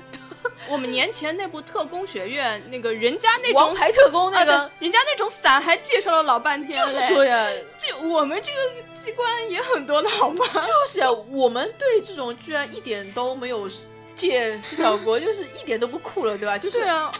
[0.70, 8.60] 我们年前那部特工学院那个人家那王牌特工那啊个，对人家那种伞还介绍了老半天就是说呀，这我们这个
[8.96, 10.46] 机关也很多的好吗？
[10.62, 13.70] 就是呀，我们对这种居然一点都没有
[14.16, 16.58] 借这小国， 就是一点都不酷了，对吧？
[16.58, 17.12] 就是，对啊，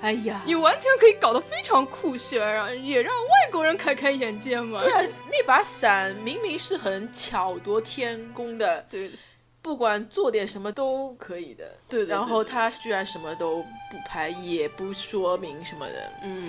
[0.00, 4.80] 哎呀，你完全可以搞得非常酷炫啊，也让外国人开开眼界嘛。
[4.80, 9.10] 对啊，那把伞明明是很巧夺天工的，对
[9.66, 11.64] 不管做点什么都可以的。
[11.88, 16.12] 对对对然后他居然什么都不拍，也不说明什么的。
[16.22, 16.48] 嗯，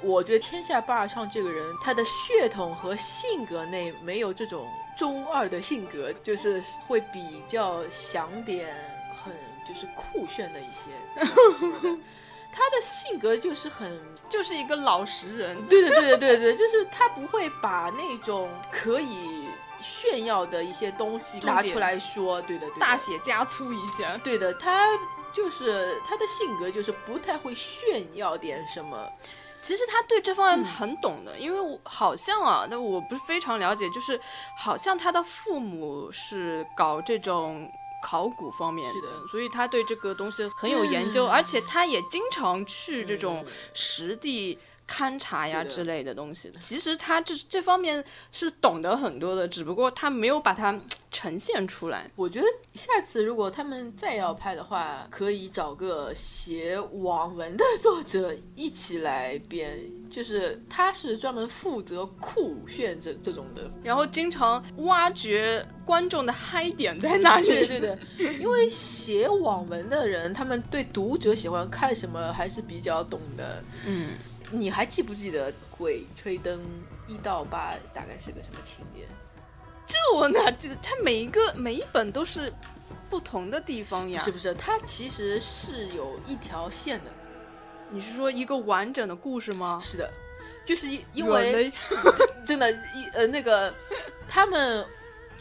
[0.00, 8.74] 我觉得天下霸唱这个人，他的血统和性格内没有这种中二的性格，就是会比较想点
[9.22, 9.34] 很
[9.68, 11.94] 就是酷炫的一些。
[12.50, 14.00] 他的性格就是很，
[14.30, 15.54] 就是一个老实人。
[15.66, 19.43] 对对对对对对，就是他不会把那种可以
[19.84, 22.80] 炫耀的一些东西拿出来说，对的对的。
[22.80, 24.16] 大写加粗一下。
[24.24, 24.88] 对的，他
[25.32, 29.06] 就是他的性格就是不太会炫耀点什么。
[29.62, 34.18] 其实他对这方嗯面很懂的，因为我好像啊，但我不是非常了解，就是
[34.58, 37.70] 好像他的父母是搞这种
[38.02, 44.58] 考古方面是的所以他对这个东西很有研究，而且他也经常去这种嗯实地。
[44.88, 50.78] 勘察呀之类的东西的，其实他这这方面是懂得很多的，只不过他没有把它
[51.10, 52.10] 呈现出来。
[52.16, 59.78] 我觉得下次如果他们再要拍的话，可以找个写网文的作者一起来编，
[60.10, 63.70] 就是他是专门负责酷炫这这种的。
[63.82, 67.46] 然后经常挖掘观众的嗨点在哪里。
[67.46, 67.80] 对 对
[68.18, 73.62] 对，因为写网文的人，他们对读者喜欢看什么还是比较懂的。
[73.86, 74.10] 嗯，
[74.54, 76.60] 你还记不记得《鬼吹灯》
[77.06, 79.06] 一到八大概是个什么情节？
[79.86, 80.76] 这我哪记得？
[80.76, 82.50] 它每一个每一本都是
[83.10, 84.20] 不同的地方呀。
[84.20, 84.54] 是不是？
[84.54, 87.10] 它其实是有一条线的。
[87.90, 89.78] 你是说一个完整的故事吗？
[89.82, 90.10] 是的，
[90.64, 91.72] 就是因因为
[92.46, 93.72] 真的，一呃那个
[94.28, 94.84] 他们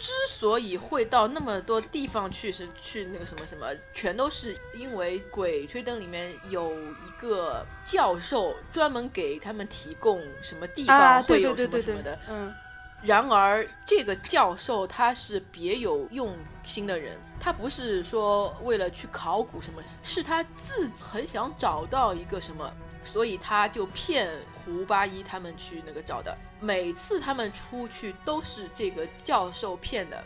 [0.03, 12.53] 之所以会到那么多地方去，是去那个什么什么，全都是因为《鬼吹灯》里面有一个教授专门给他们提供什么地啊，方会有什么什么的。，嗯，
[13.01, 16.35] 然而，这个教授他是别有用
[16.65, 22.69] 心的人，他不是说为了去考古什么，是他自己很想找到一个什么，
[23.03, 26.35] 所以他就骗胡八一他们去那个找的。
[26.59, 30.23] 每次他们出去都是这个教授骗的，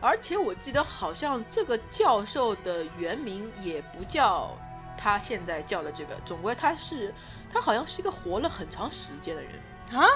[0.00, 4.56] 而且我记得好像这个教授的原名也不叫
[4.96, 7.12] 他现在叫的这个，总归他是
[7.52, 9.52] 他好像是一个活了很长时间的人
[9.92, 10.06] 啊。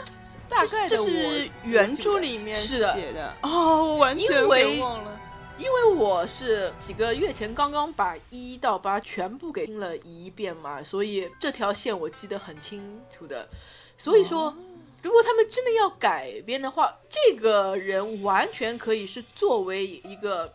[0.49, 5.16] 大概是原著里面写的哦，我完全给忘了。
[5.59, 13.49] 因为我是几个月前刚刚把一到八全部给听了一遍嘛，所以这条线我记得很清楚的。
[13.97, 14.55] 所以说，
[15.03, 20.53] 如果他们真的要改编的话，这个人完全可以是作为一个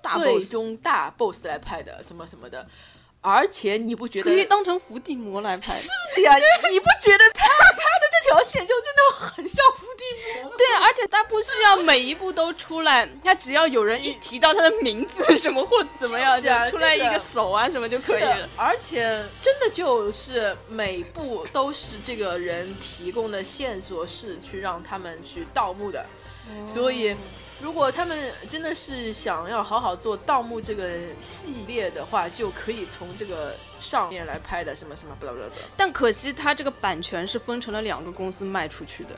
[0.00, 2.66] 大最 boss 终大 boss 来拍的，什么什么的。
[3.22, 5.72] 而且你不觉得可以当成伏地魔来拍。
[5.72, 10.56] 是的呀、你你不觉得他他的这条线就真的很像伏地魔吗？
[10.56, 18.48] 对，而且他不需要每一步都出来，他只要有人一提到他的名字什么或怎么样，就是啊出来一个手啊什么就可以了。
[18.56, 19.00] 而且
[19.40, 26.06] 真的就是每步都是这个人提供的线索是去让他们去盗墓的，
[26.66, 27.14] 所以
[27.62, 30.88] 如果他们真的是想要好好做盗墓这个
[31.20, 35.66] 系列的话，就可以从这个上面来拍的，什么什么不啦不啦不啦。
[35.76, 39.10] 但可惜他这个版权是分成了两个公司卖出去的。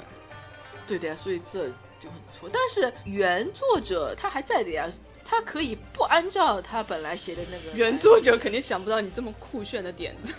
[0.87, 1.69] 对的呀，所以这
[2.01, 2.51] 就很错。
[2.53, 4.91] 但是原作者他还在的呀，
[5.25, 10.35] 他可以不按照他本来写的那个原作者肯定想不到你这么酷炫的点子，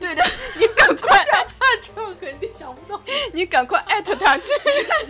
[0.00, 0.24] 对的，
[0.58, 1.24] 你赶快，
[1.80, 3.00] 这样肯定想不到。
[3.32, 4.48] 你赶快艾特他去。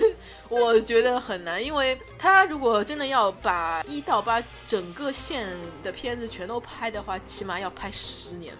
[0.49, 5.49] 我觉得很难，因为他如果真的要把一到八整个线
[5.83, 8.53] 的片子全都拍的话，起码要拍十年。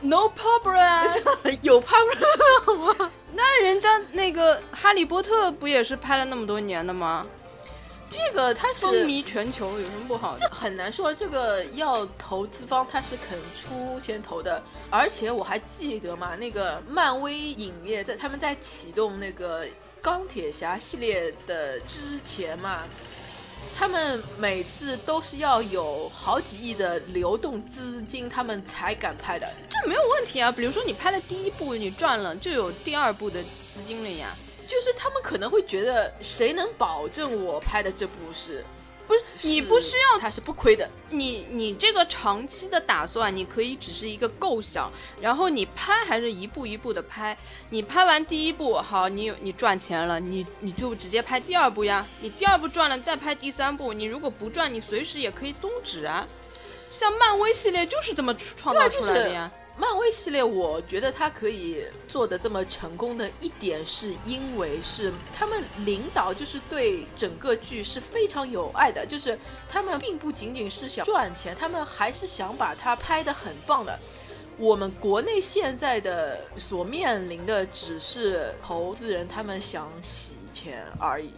[0.00, 7.26] No problem，有 problem 吗那人家那个哈利波特不也是拍了那么多年的吗？
[8.10, 10.40] 这个他是风靡全球，有什么不好的？
[10.40, 19.66] 这很难说，这个要投资方他是肯出钱投的，而且我还记得嘛，那个漫威影业在他们在启动那个
[20.00, 22.84] 钢铁侠系列的之前嘛，
[23.76, 29.46] 他们每次都是要有好几亿的流动资金，他们才敢拍的。
[29.68, 30.50] 这没有问题啊。
[30.50, 34.34] 比如说你拍了第一部，你赚了，就有第二部的资金了呀。
[34.68, 38.62] 就是他们可能会觉得，谁能保证我拍的这部是
[39.06, 40.86] 不是你不需要他是不亏的？
[41.08, 47.34] 你你这个长期的打算，你可以只是一个构想，然后你拍还是一步一步的拍。
[47.70, 52.06] 你拍完第一部，好，你有你赚钱了，你你就直接拍第二部呀。
[52.20, 53.94] 你第二部赚了，再拍第三部。
[53.94, 56.28] 你如果不赚，你随时也可以终止啊。
[56.90, 59.50] 像漫威系列就是这么创造出来的呀。
[59.78, 73.96] 漫威系列，我觉得它可以做的这么成功的一点，是因为是他们领导就是对整个剧是非常有爱的，就是他们并不仅仅是想赚钱，他们还是想把它拍得很棒的。
[74.56, 81.30] 我们国内现在的所面临的只是投资人他们想洗钱而已。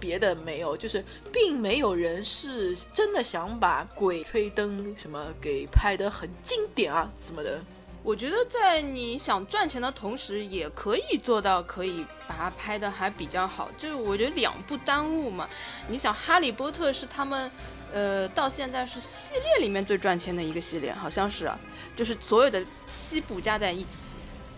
[0.00, 7.60] 别的没有，就是并没有人是真的想把《鬼吹灯》什么给拍得很经典啊，怎么的。
[8.04, 13.70] 我觉得在你想赚钱的同时，也可以做到可以把它拍的还比较好。
[13.78, 15.48] 就是我觉得两不耽误嘛。
[15.88, 17.50] 你想，《哈利波特》是他们，
[17.92, 21.48] 呃，到现在是系列里面最赚钱的一个系列，好像是，
[21.94, 23.98] 就是所有的七部加在一起，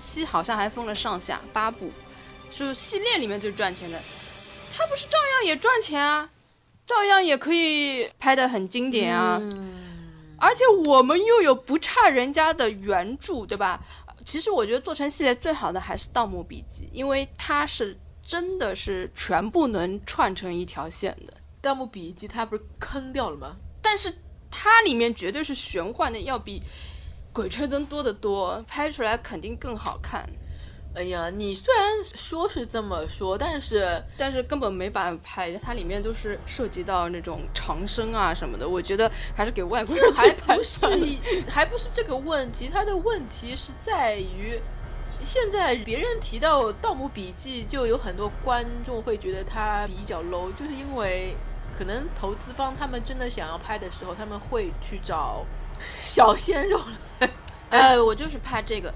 [0.00, 1.92] 七好像还分了上下八部，
[2.50, 4.00] 是系列里面最赚钱的。
[4.74, 6.30] 它不是照样也赚钱啊，
[6.86, 9.38] 照样也可以拍的很经典啊。
[10.38, 13.80] 而且我们又有不差人家的原著，对吧？
[14.24, 21.32] 其实我觉得做成系列最好的还是《盗墓笔记》，因为它是真的是全部能串成一条线的。
[21.60, 23.56] 《盗墓笔记》它不是坑掉了吗？
[23.82, 24.14] 但是
[24.50, 26.60] 它里面绝对是玄幻的，要比
[27.32, 30.26] 《鬼吹灯》多得多，拍出来肯定更好看。
[30.94, 40.86] 哎呀，你虽然说是这么说，但是但是根本没办法拍，它里面都是涉及到那种长生啊什么的，我觉得还是给外国这人还不是
[41.48, 44.60] 还不是这个问题，它的问题是在于。
[45.22, 51.34] 现在别人提到《盗墓笔记》，就有很多观众会觉得它比较 low，就是因为
[51.78, 55.46] 可能投资方他们真的想要拍的时候，他们会去找
[55.78, 56.78] 小鲜肉
[57.20, 57.30] 来，
[57.70, 58.92] 哎，我就是怕这个，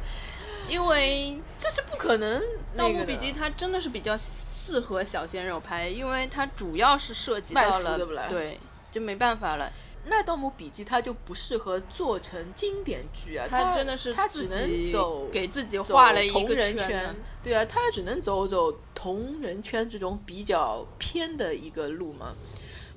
[0.68, 2.40] 因为这是不可能《。
[2.76, 7.98] 盗墓笔记》它真的是比较适合小鲜肉拍，因为它主要是涉及到了
[8.28, 8.60] 对
[8.90, 9.72] 就没办法了。
[10.04, 22.34] 那《盗墓笔记》它就不适合做成经典剧啊，它真的是它只能走给自己画了一个同人圈圈，对啊，它只能走走同人圈这种比较偏的一个路嘛，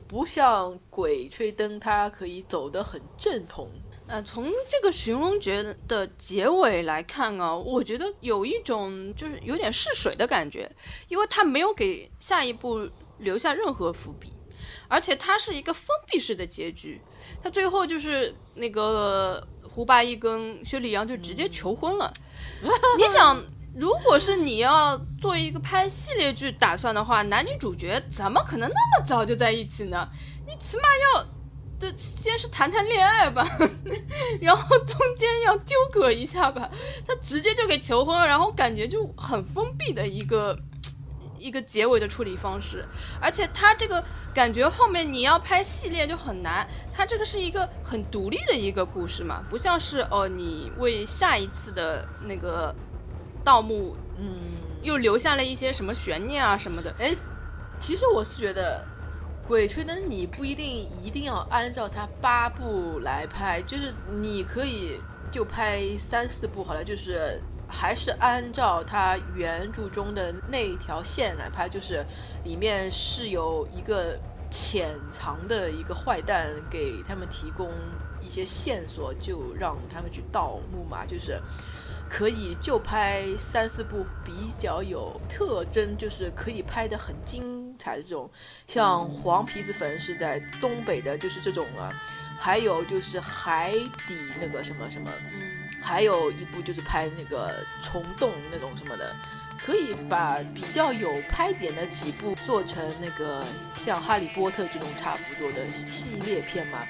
[0.08, 3.70] 不像《鬼吹灯》，它可以走得很正统。
[4.12, 10.70] 呃，从这个《寻龙诀》的结尾来看啊，我觉得有一种就是有点试水的感觉，
[11.08, 12.90] 因为它没有给下一步
[13.20, 14.34] 留下任何伏笔，
[14.90, 17.00] 而且它是一个封闭式的结局，
[17.42, 22.12] 它最后就是那个胡八一跟薛礼阳就直接求婚了。
[23.00, 23.42] 你想，
[23.78, 30.06] 如果是你要做一个拍系列剧打算的话，男女主角怎么可能那么早就在一起呢？
[30.46, 31.26] 你你起码要
[31.82, 33.46] 的先是谈谈恋爱吧，
[34.40, 36.70] 然后中间要纠葛一下吧。
[37.06, 40.56] 他直接就给求婚了，然后感觉就很封闭的一个
[41.38, 42.86] 一个结尾的处理方式。
[43.20, 44.04] 而且他这个
[44.34, 52.74] 感觉后面你要拍系列就很难，他这个是一个很独立的一个故事嘛，不像是哦你为下一次的那个
[53.44, 54.38] 盗墓嗯，
[54.84, 56.94] 又留下了一些什么悬念啊什么的。
[57.00, 57.16] 哎，
[57.80, 58.86] 其实我是觉得，
[59.52, 60.66] 《鬼吹灯》你不一定
[61.04, 64.98] 一定要按照它八部来拍，就是你可以
[65.30, 67.38] 就拍三四部好了，就是
[67.68, 72.02] 还是按照它原著中的那条线来拍，就是
[72.46, 74.18] 里面是有一个
[74.50, 77.72] 潜藏的一个坏蛋给他们提供
[78.22, 81.38] 一些线索，就让他们去盗墓嘛，就是。
[82.10, 88.30] 可以就拍三四部比较有特征，就是可以拍的很精彩的这种，
[88.68, 91.92] 像黄皮子坟是在东北的，就是这种啊，
[92.40, 93.72] 还有就是海
[94.08, 99.16] 底那个什么什么，嗯，还有一部就是拍那个虫洞那种什么的，
[99.66, 103.44] 可以把比较有拍点的几部做成那个
[103.76, 106.86] 像哈利波特这种差不多的系列片嘛。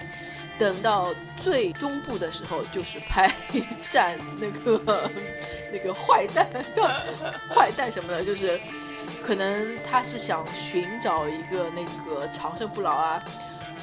[0.60, 3.34] 等到最中部的时候，就是拍
[3.88, 5.10] 战那个
[5.74, 6.84] 那个坏蛋，叫
[7.50, 8.62] 坏蛋什么的，就是
[9.24, 13.24] 可能他是想寻找一个那个长生不老啊，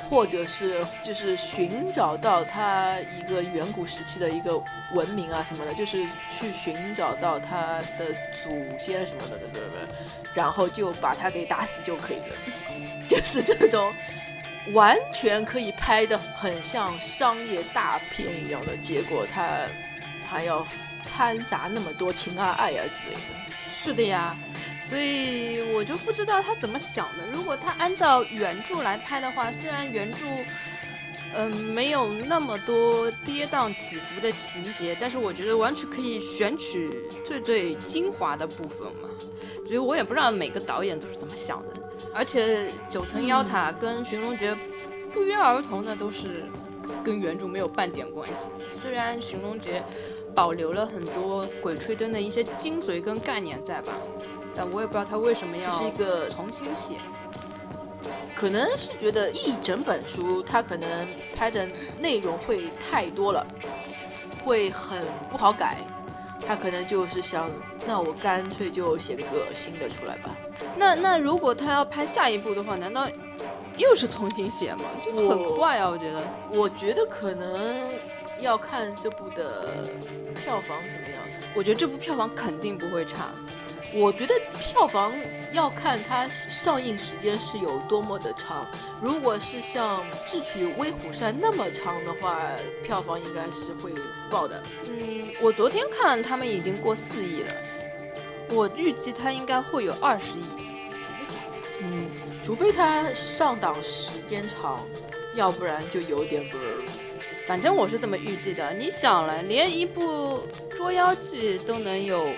[0.08, 4.62] 或者是就是寻找到他一个远古时期的一个
[4.92, 8.12] 文明啊什么的，就是去寻找到他的
[8.42, 9.88] 祖先什么的，对不对？
[10.34, 12.36] 然后就把他给打死就可以了，
[13.08, 13.92] 就是这种。
[14.74, 19.60] 完全可以拍的很像商业大片一样的，结果他
[20.26, 20.66] 还要
[21.02, 23.20] 掺杂那么多情啊爱啊之类的。
[23.70, 24.36] 是的呀，
[24.88, 27.26] 所以我就不知道他怎么想的。
[27.32, 30.18] 如果他按照原著来拍的话，虽然原著
[31.36, 36.90] 嗯没有那么多跌宕起伏的情节，但是我觉得完全可以选取
[37.24, 39.08] 最最精华的部分嘛。
[39.66, 41.74] 所以我也不知道每个导演都是怎么想的。
[42.14, 44.56] 而且九层妖塔跟寻龙诀
[45.12, 46.44] 不约而同的都是
[47.04, 48.48] 跟原著没有半点关系。
[48.80, 49.82] 虽然寻龙诀
[50.34, 53.92] 保留了很多鬼吹灯的一些精髓跟概念在吧，
[54.58, 56.96] 但我也不知道他为什么要是一个重新写。
[58.34, 61.06] 可能是觉得一整本书他可能
[61.36, 61.66] 拍的
[62.00, 63.46] 内容会太多了，
[64.44, 65.76] 会很不好改。
[66.46, 67.50] 他可能就是想，
[67.86, 70.30] 那我干脆就写个新的出来吧。
[70.76, 73.08] 那那如果他要拍下一部的话，难道
[73.76, 74.84] 又是重新写吗？
[75.02, 75.88] 就很怪啊！
[75.88, 77.90] 我觉得，我觉得可能
[78.40, 79.84] 要看这部的
[80.36, 81.18] 票房怎么样。
[81.56, 83.32] 我觉得这部票房肯定不会差。
[83.94, 85.14] 我觉得票房
[85.50, 88.66] 要看它上映时间是有多么的长。
[89.00, 92.38] 如果是像《智取威虎山》那么长的话，
[92.84, 93.90] 票房应该是会
[94.30, 94.62] 爆的。
[94.88, 97.48] 嗯，我昨天看他们已经过四亿了，
[98.50, 100.42] 我预计它应该会有二十亿。
[100.92, 101.58] 真的假的？
[101.80, 102.10] 嗯，
[102.42, 104.86] 除非它上档时间长，
[105.34, 106.58] 要不然就有点不。
[107.46, 108.74] 反正我是这么预计的。
[108.74, 112.28] 你想了，连一部《捉妖记》都能有。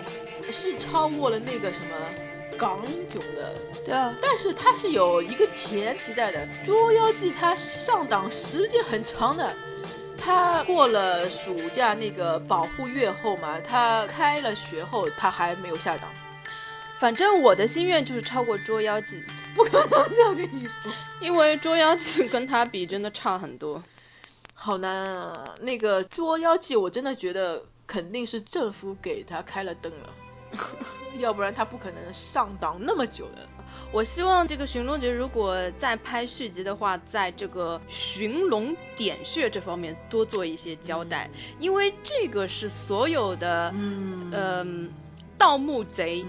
[0.51, 1.97] 是超过了那个什么
[2.59, 2.81] 港
[3.11, 9.55] 囧的，对啊，但是它是有一个前提在的，《捉妖记》它上档时间很长的，
[10.19, 16.11] 它过了暑假那个保护月后嘛，它开了学后它还没有下档。
[16.99, 19.17] 反正我的心愿就是超过《捉妖记》，
[19.55, 23.83] 不可能这样跟你说， 因为《捉妖记》跟它比真的差很多，
[24.53, 25.55] 好难啊！
[25.61, 30.11] 那个《捉妖记》我真的觉得肯定是政府给他开了灯了。
[31.19, 33.49] 要不然他不可能上档那么久的。
[33.93, 41.29] 我希望这个《寻龙诀》如果再拍续集的话，在这个寻龙点穴这方面多做一些交代，
[41.59, 44.89] 因为这个是所有的嗯
[45.37, 46.25] 盗墓贼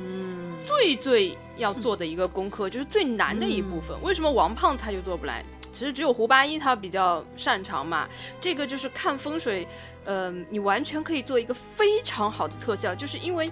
[0.63, 3.95] 最最要做的一个功课，就是最难的一部分。
[4.01, 5.45] 为什么王胖他就做不来？
[5.71, 8.09] 其实只有胡八一他比较擅长嘛。
[8.39, 9.67] 这个就是看风水，
[10.05, 13.47] 嗯，你完全可以做一个非常好的特效，就是因为。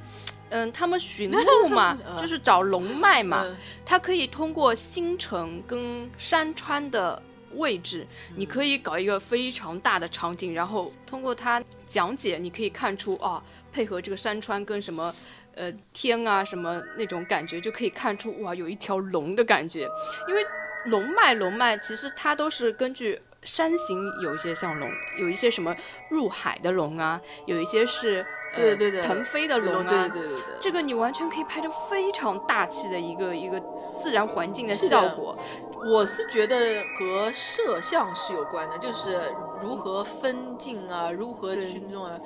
[0.49, 3.45] 嗯，他们寻路嘛， 就是找龙脉嘛。
[3.85, 7.21] 他可以通过星辰跟山川的
[7.53, 15.13] 位置，你可以搞一个非常大的场景，然后通过他讲解，你可以看出啊，配合这个山川跟什么，
[15.55, 19.87] 呃，天啊什么那种感觉，就可以看出哇，有一条龙的感觉。
[20.27, 20.45] 因为
[20.85, 25.75] 龙脉龙脉，其实它都是根据山形有一些像龙，有一些什么
[26.09, 28.25] 入海的龙啊，有一些是呃
[28.55, 33.61] 对对对腾飞的龙啊，对对对对对，这个你完全可以拍成非常大气的一个一个
[34.01, 35.37] 自然环境的效果。
[35.85, 39.17] 我是觉得和摄像是有关的，就是
[39.61, 42.19] 如何分镜啊，如何对去弄啊。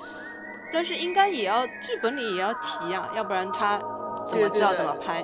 [0.72, 3.78] 但是应该也要剧本里也要提啊、要不然他
[4.26, 5.24] 怎么知道怎么拍？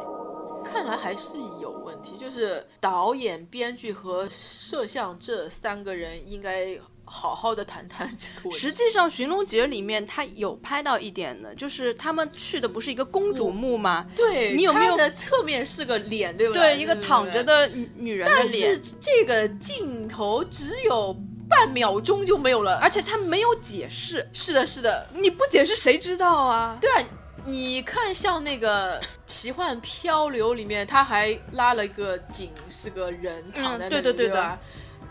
[0.64, 6.78] 看来还是有问题，就是导演、编剧和摄像这三个人应该
[7.10, 8.51] 好好的谈谈这个。
[8.55, 14.05] 实际上，《寻龙诀》里面他有拍到一点的，就是他们去的不是一个公主墓吗？
[14.16, 16.53] 对，你有没有侧面是个脸，对吧？
[16.53, 17.39] 对，一个躺着。
[17.43, 21.16] 的女女人的但是，这个镜头只有
[21.49, 22.76] 半秒钟就没有了。
[22.76, 26.78] 而且他没有解释，是的，是的，你不解释谁知道啊？
[26.80, 27.03] 对啊，
[27.45, 34.60] 你看像那个《奇幻漂流》里面，他还拉了一个景，是个人躺在那里，嗯对对对对吧？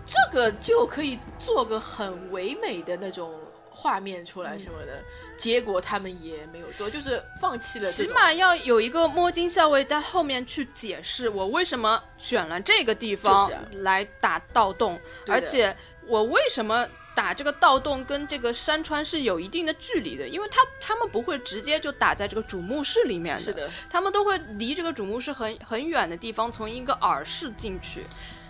[0.08, 3.38] 这个就可以做个很唯美的那种
[3.68, 5.04] 画面出来什么的，
[5.36, 7.92] 结果他们也没有做，就是放弃了。
[7.92, 13.50] 起码要有一个摸金校尉在后面去解释我为什么选了这个地方
[13.82, 28.06] 来打盗洞，而且我为什么打这个盗洞跟这个山川是有一定的距离的，因为他他们不会直接就打在这个主墓室里面的，是的，他们都会离这个主墓室很很远的地方，从一个耳室进去，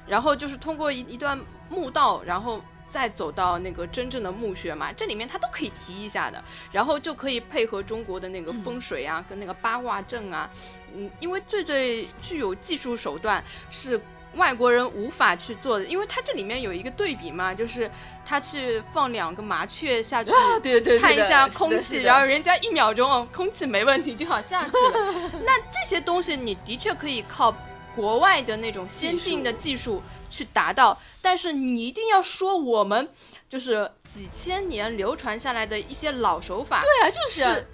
[0.08, 1.38] 然后就是通过一一段
[1.68, 6.42] 墓道，然后再走到那个真正的墓穴嘛，这里面它都可以提一下的，
[6.72, 10.48] 然后就可以配合中国的那个风水啊，跟那个八卦阵啊，
[10.94, 14.00] 嗯，因为最最具有技术手段是。
[14.34, 17.90] 外国人无法去做的，因为它这里面有一个对比嘛，就是
[18.26, 25.30] 他去放两个麻雀下去， 啊，对对对，看一下空气，然后人家一秒钟哦，空气没问题就好下去了。
[25.46, 27.50] 那这些东西你的确可以靠
[27.98, 33.08] 国外的那种先进的技术去达到，但是你一定要说我们
[33.48, 37.66] 就是几千年流传下来的一些老手法，对啊，就是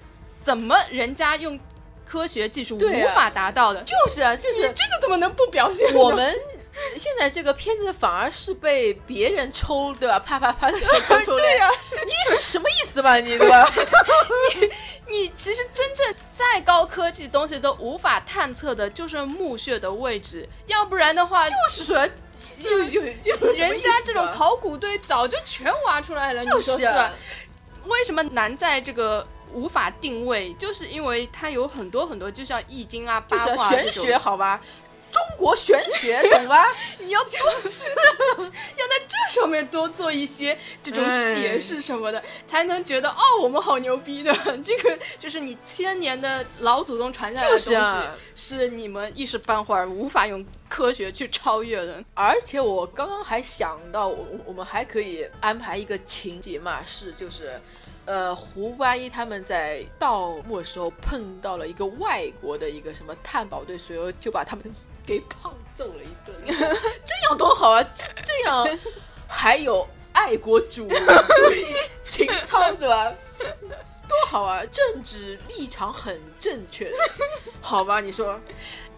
[0.43, 1.61] 怎么人家用
[2.07, 3.83] 科学技术无法达到的？
[3.83, 6.01] 就是啊，就是这个怎么能不表现呢？
[6.01, 6.35] 我们
[6.97, 10.18] 现在这个片子反而是被别人抽，对吧？
[10.18, 11.68] 啪啪啪的 抽抽抽对呀、
[12.05, 13.16] 你什么意思吧？
[13.16, 13.70] 你对吧？
[14.61, 14.70] 你
[15.07, 22.07] 你其实真正再高科技东西都无法探测的，就是墓穴的位置，要不然的话，就是说，
[22.61, 27.12] 就就就人家这种考古队早就全挖出来了，你就是啊说是吧？
[27.87, 30.53] 为什么难在这个无法定位？
[30.55, 34.61] 就是因为它有很多很多，就像易经啊、八卦这种学，好吧？
[35.15, 36.67] 中国玄学，懂吧？
[36.99, 37.39] 你要就
[37.71, 44.35] 是要在这上面多做一些这种解释什么的，才能觉得哦，我们好牛逼的。
[44.65, 52.03] 这个就是你千年的老祖宗传下来的东西，是啊是你们一时半会儿无法用科学去超越的。
[52.15, 57.61] 而且我刚刚还想到，我我我们还可以安排一个情节嘛，是就是，
[58.05, 64.65] 呃，胡八一他们在盗墓的时候碰到了一个外国的一个什么探宝队，随后就把他们
[65.07, 67.83] 给胖揍了一顿， 这样多好啊！
[67.95, 68.79] 这这样
[69.29, 71.67] 还有爱国主主义
[72.11, 73.12] 情操，对吧？
[74.07, 74.62] 多好啊！
[74.67, 76.93] 政治立场很正确，
[77.61, 78.01] 好吧？
[78.01, 78.39] 你说，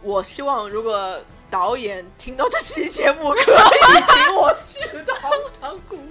[0.02, 1.18] 我希望如果
[1.50, 5.16] 导演听到这期节目，可以请我去当
[5.60, 6.08] 当顾问。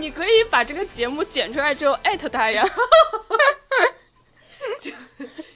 [0.00, 2.64] 你可以把这个节目剪出来之后艾特他呀。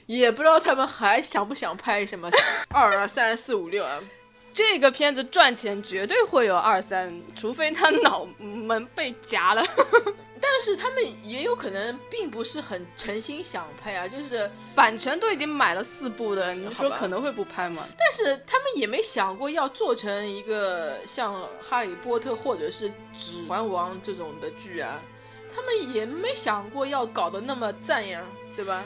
[0.05, 2.29] 也不知道他们还想不想拍什么
[2.69, 3.99] 二啊、三四五六啊？
[4.53, 9.63] 这个片子赚钱绝对会有二三，除非他脑门被夹了。
[10.41, 17.85] 但是他们也有可能并不是很诚心想拍啊，就是，版权都已经买了四部的，你说可能会不拍吗？
[17.97, 25.01] 但是他们也没想过要做成一个像《哈利波特》或者是《指环王》这种的剧啊，
[25.53, 28.25] 他们也没想过要搞得那么赞呀，
[28.55, 28.83] 对吧？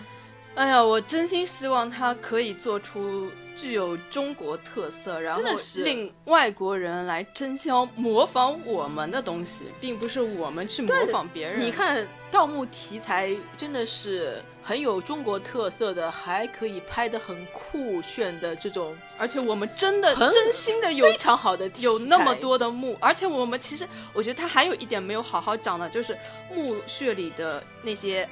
[0.56, 11.60] 哎呀，我真心希望他可以做出具有中国特色，然后是令外国人来争相模仿我们的东西，并不是我们去模仿别人。
[11.60, 26.18] 你，看盗墓题材真的是很有中国特色的，还可以拍的很酷炫的这种而且我们真的真心的有非常好的有那么多的墓，而且我们其实我觉得他还有一点没有好好讲的，就是
[26.52, 28.28] 墓穴里的那些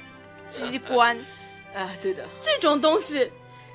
[0.48, 1.16] 机关。
[1.74, 3.32] 哎，对的，这种东西，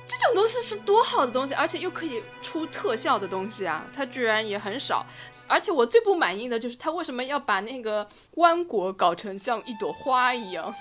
[0.08, 5.04] 这种东西是多好的东西，而且又可以出特效的东西啊，它居然也很少。
[5.46, 10.74] 而且我最不满意的就是他为什么要把那个棺椁搞成像一朵花一样？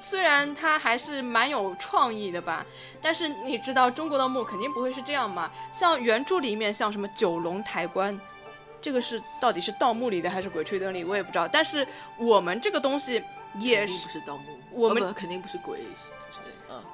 [0.00, 2.66] 虽然它还是蛮有创意的吧，
[3.00, 5.50] 但是你知道中国的墓肯定不会是这样嘛？
[5.72, 8.20] 像原著里面像什么九龙抬棺，
[8.82, 11.48] 这个是到底是盗墓里的还是鬼吹灯里，我也不知道。
[11.48, 11.86] 但是
[12.18, 13.22] 我们这个东西
[13.58, 15.78] 也是不是盗墓，我们肯定不是鬼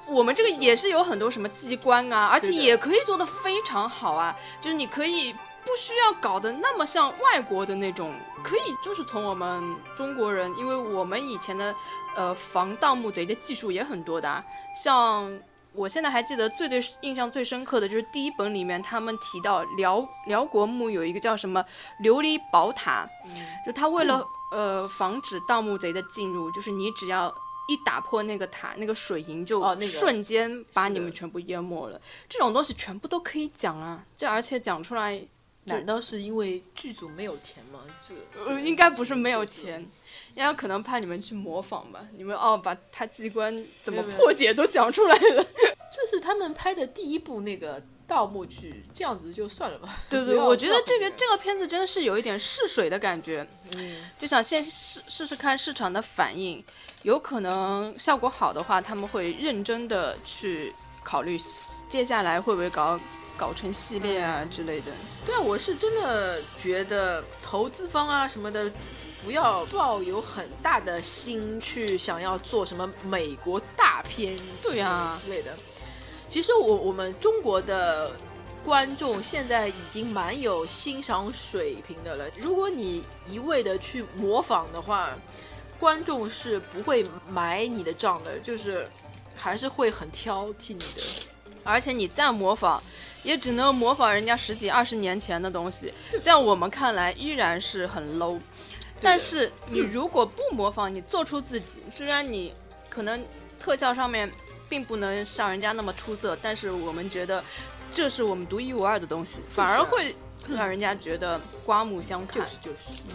[0.07, 5.33] 我们这个也是有很多什么机关啊，而且也可以做的非常好啊，就是你可以
[5.65, 8.13] 不需要搞得那么像外国的那种，
[8.43, 11.73] 可以就是从我们中国人，因为我们以前的
[12.15, 14.43] 呃防盗墓贼的技术也很多的啊，
[14.83, 15.39] 像。
[15.73, 21.63] 我现在还记得最最印象最深刻的就是第一本里面他们提到辽辽国墓有一个叫什么
[22.03, 23.31] 琉璃宝塔，嗯
[23.65, 24.21] 就他为了、
[24.51, 27.33] 呃防止盗墓贼的进入，就是你只要
[27.67, 32.01] 一打破那个塔，那个水银就瞬间把你们全部淹没了。
[32.27, 35.21] 这种东西全部都可以讲啊，这而且讲出来，
[35.65, 37.79] 难道是因为剧组没有钱吗？
[38.45, 42.05] 这应该不是没有钱，人家可能怕你们去模仿吧。
[42.17, 45.45] 你们哦，把他机关怎么破解都讲出来了。
[45.91, 47.81] 这是他们拍的第一部那个
[48.11, 50.01] 盗墓剧，这样子就算了吧。
[50.09, 53.47] 对对， 我觉得这个这个片子真的是有一点试水的感觉。
[53.77, 56.61] 嗯，就想先试试试看市场的反应，
[57.03, 60.73] 有可能效果好的话，他们会认真的去
[61.05, 61.39] 考虑
[61.89, 62.99] 接下来会不会搞
[63.37, 64.91] 搞成系列啊之类的。
[65.25, 68.69] 对啊，我是真的觉得投资方啊什么的，
[69.23, 75.55] 不要抱有很大的心去想要做什么美国大片，对呀之类的。
[76.31, 78.09] 其实我我们中国的
[78.63, 82.25] 观众现在已经蛮有欣赏水平的了。
[82.37, 85.09] 如果你一味的去模仿的话，
[85.77, 88.87] 观众是不会买你的账的，就是
[89.35, 91.01] 还是会很挑剔你的。
[91.65, 92.81] 而且你再模仿，
[93.23, 95.93] 也只能模仿人家十几二十年前的东西，
[96.23, 98.39] 在我们看来依然是很 low。
[99.01, 102.53] 但是你如果不模仿，你做出自己，虽然你
[102.89, 103.21] 可能
[103.59, 104.31] 特效上面
[104.71, 107.43] 并不能像人家那么出色，但是我们觉得
[107.91, 110.15] 这是我们独一无二的东西，反而会
[110.47, 112.41] 让人家觉得刮目相看。
[112.41, 113.13] 就是就是，嗯，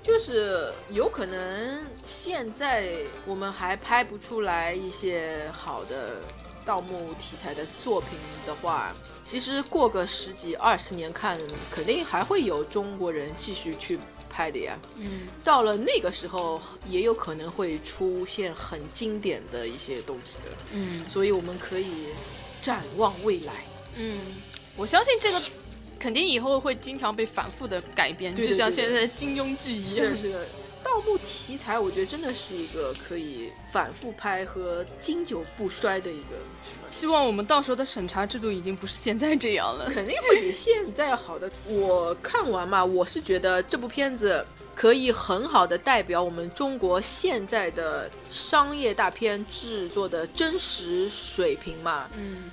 [0.00, 2.92] 就是有可能现在
[3.26, 6.20] 我们还拍不出来一些好的
[6.64, 8.10] 盗墓题材的作品
[8.46, 8.94] 的话，
[9.26, 11.36] 其实过个十几二十年看，
[11.68, 13.98] 肯定还会有中国人继续去
[14.32, 14.78] 拍的呀。
[14.96, 22.06] 嗯，到了那个时候，也有可能会出现很经典的一些东西的，嗯所以我们可以
[22.62, 23.52] 展望未来。
[23.96, 24.18] 嗯，
[24.74, 25.40] 我相信这个
[25.98, 30.16] 肯定以后会经常被反复的改编，对对就像现在的金庸剧一样是的，。
[30.16, 30.46] 是的，
[30.82, 36.36] 盗墓题材我觉得真的是一个可以反复拍和经久不衰的一个，
[36.86, 39.88] 希望我们到时候的审查制度已经不是现在这样了。
[39.90, 41.50] 肯定会比现在要好的。
[41.66, 44.44] 我看完嘛，我是觉得这部片子
[44.74, 52.08] 可以很好的代表我们中国现在的商业大片制作的真实水平嘛。
[52.16, 52.50] 嗯，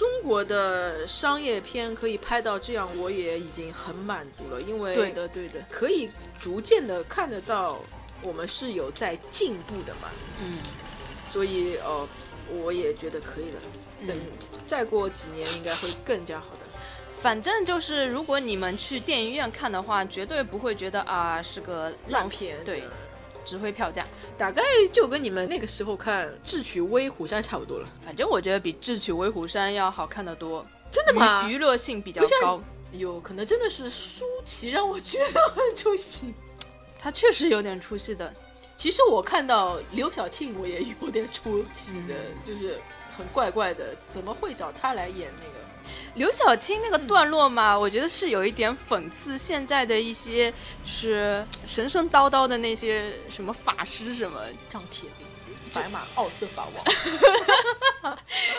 [0.00, 5.60] 中国的商业片可以拍到这样，我也已经很满足了，因为对的，对的。
[5.68, 6.08] 可以
[6.40, 7.78] 逐渐的看得到
[8.22, 10.08] 我们是有在进步的嘛。
[10.42, 10.56] 嗯，
[11.30, 12.08] 所以哦，
[12.48, 13.60] 我也觉得可以了。
[14.08, 14.16] 等
[14.66, 16.60] 再过几年，应该会更加好的。
[17.20, 22.84] 反正就是，如果你们去电影院看的话，绝对不会觉得啊是个烂片对，
[23.44, 23.99] 只会票价。
[24.40, 27.86] 大概就跟你们那个时候看《智取威虎山》差不多了。
[28.02, 32.58] 反正我觉得比《智取威虎山》要好看的多，真的吗娱娱乐性比较高。
[32.92, 36.32] 有可能真的是舒淇让我觉得很出戏。
[36.98, 38.32] 她确实有点出戏的。
[38.78, 42.78] 其实我看到刘晓庆，我也有点出戏的，就是
[43.14, 45.69] 很怪怪的，怎么会找她来演那个？
[46.14, 50.50] 刘晓庆那个段落嘛，我觉得是有一点讽刺现在的一些
[50.84, 56.84] 就是神神叨叨的那些什么法师什么，张铁林、白马奥瑟法王，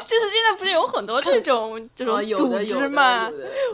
[0.07, 3.29] 就是现在不是有很多这种 这种组的有的织嘛。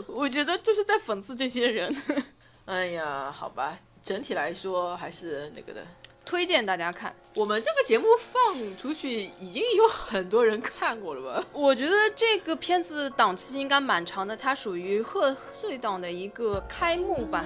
[0.08, 1.94] 我觉得就是在讽刺这些人。
[2.66, 5.86] 哎呀，好吧，整体来说还是那个的。
[6.28, 11.42] 推荐大家看，我们这个节目放出去，已经有很多人看过了吧？
[11.54, 17.42] 我觉得这个片子档期应该蛮长的，它属于贺岁档的一个开幕吧，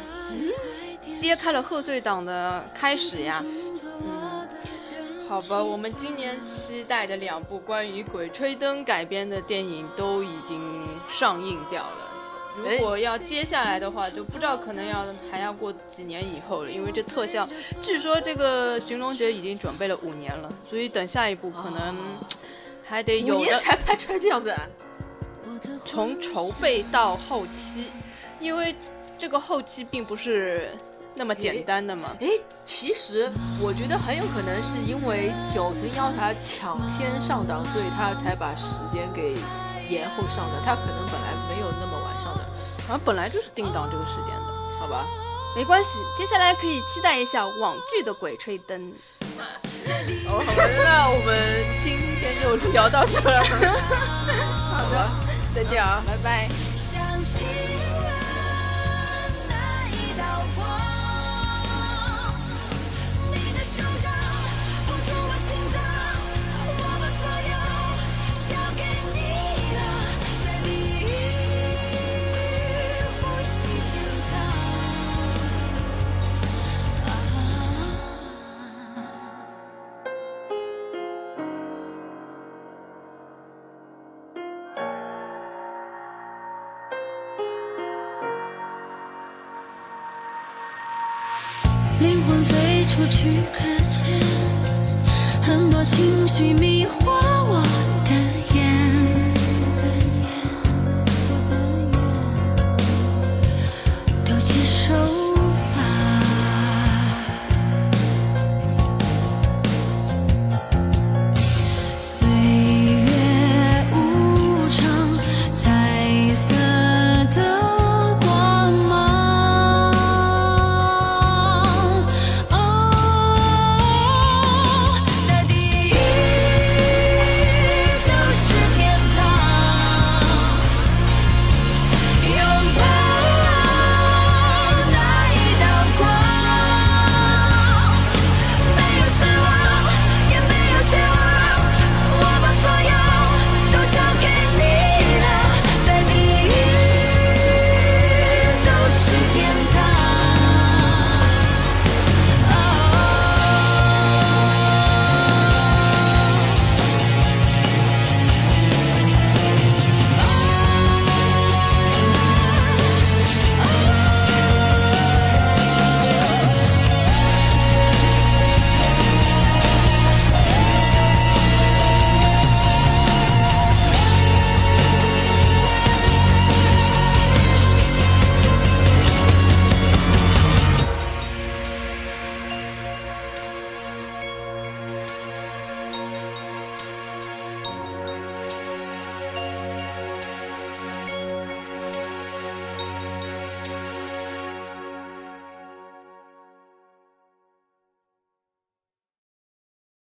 [1.14, 3.40] 揭开了贺岁档的开始呀。
[3.44, 4.48] 嗯，
[5.28, 10.60] 好吧，我们今年期待的两部关于《鬼吹灯》改编的电影都已经
[11.08, 12.11] 上映掉了。
[12.56, 17.48] 如果要接下来的话，就不知道可能要还要过几年以后了，因为这特效，
[17.80, 21.96] 据说这个《寻龙诀》已经准备了五年了，所以等下一部可能
[22.84, 24.60] 还得有五年的才拍出来这样子啊，
[25.84, 27.90] 从筹备到后期，
[28.38, 28.74] 因为
[29.16, 30.68] 这个后期并不是
[31.14, 32.16] 那么简单的嘛？
[32.20, 32.28] 哎，
[32.64, 33.30] 其实
[33.62, 39.34] 我觉得很有可能是因为九层妖塔抢先上档，所以他才把时间给
[39.88, 40.60] 延后上的。
[40.64, 41.61] 他可能本来没有
[42.86, 44.52] 好像本来就是定档这个时间的。
[44.78, 45.06] 好吧？
[45.54, 48.80] 没关系，接下来可以期待一下网剧的《鬼吹灯》。
[50.28, 51.36] 哦，好吧，那我们
[51.82, 53.44] 今天就聊到这儿。
[54.72, 55.08] 好的，
[55.54, 56.48] 再见啊，拜拜。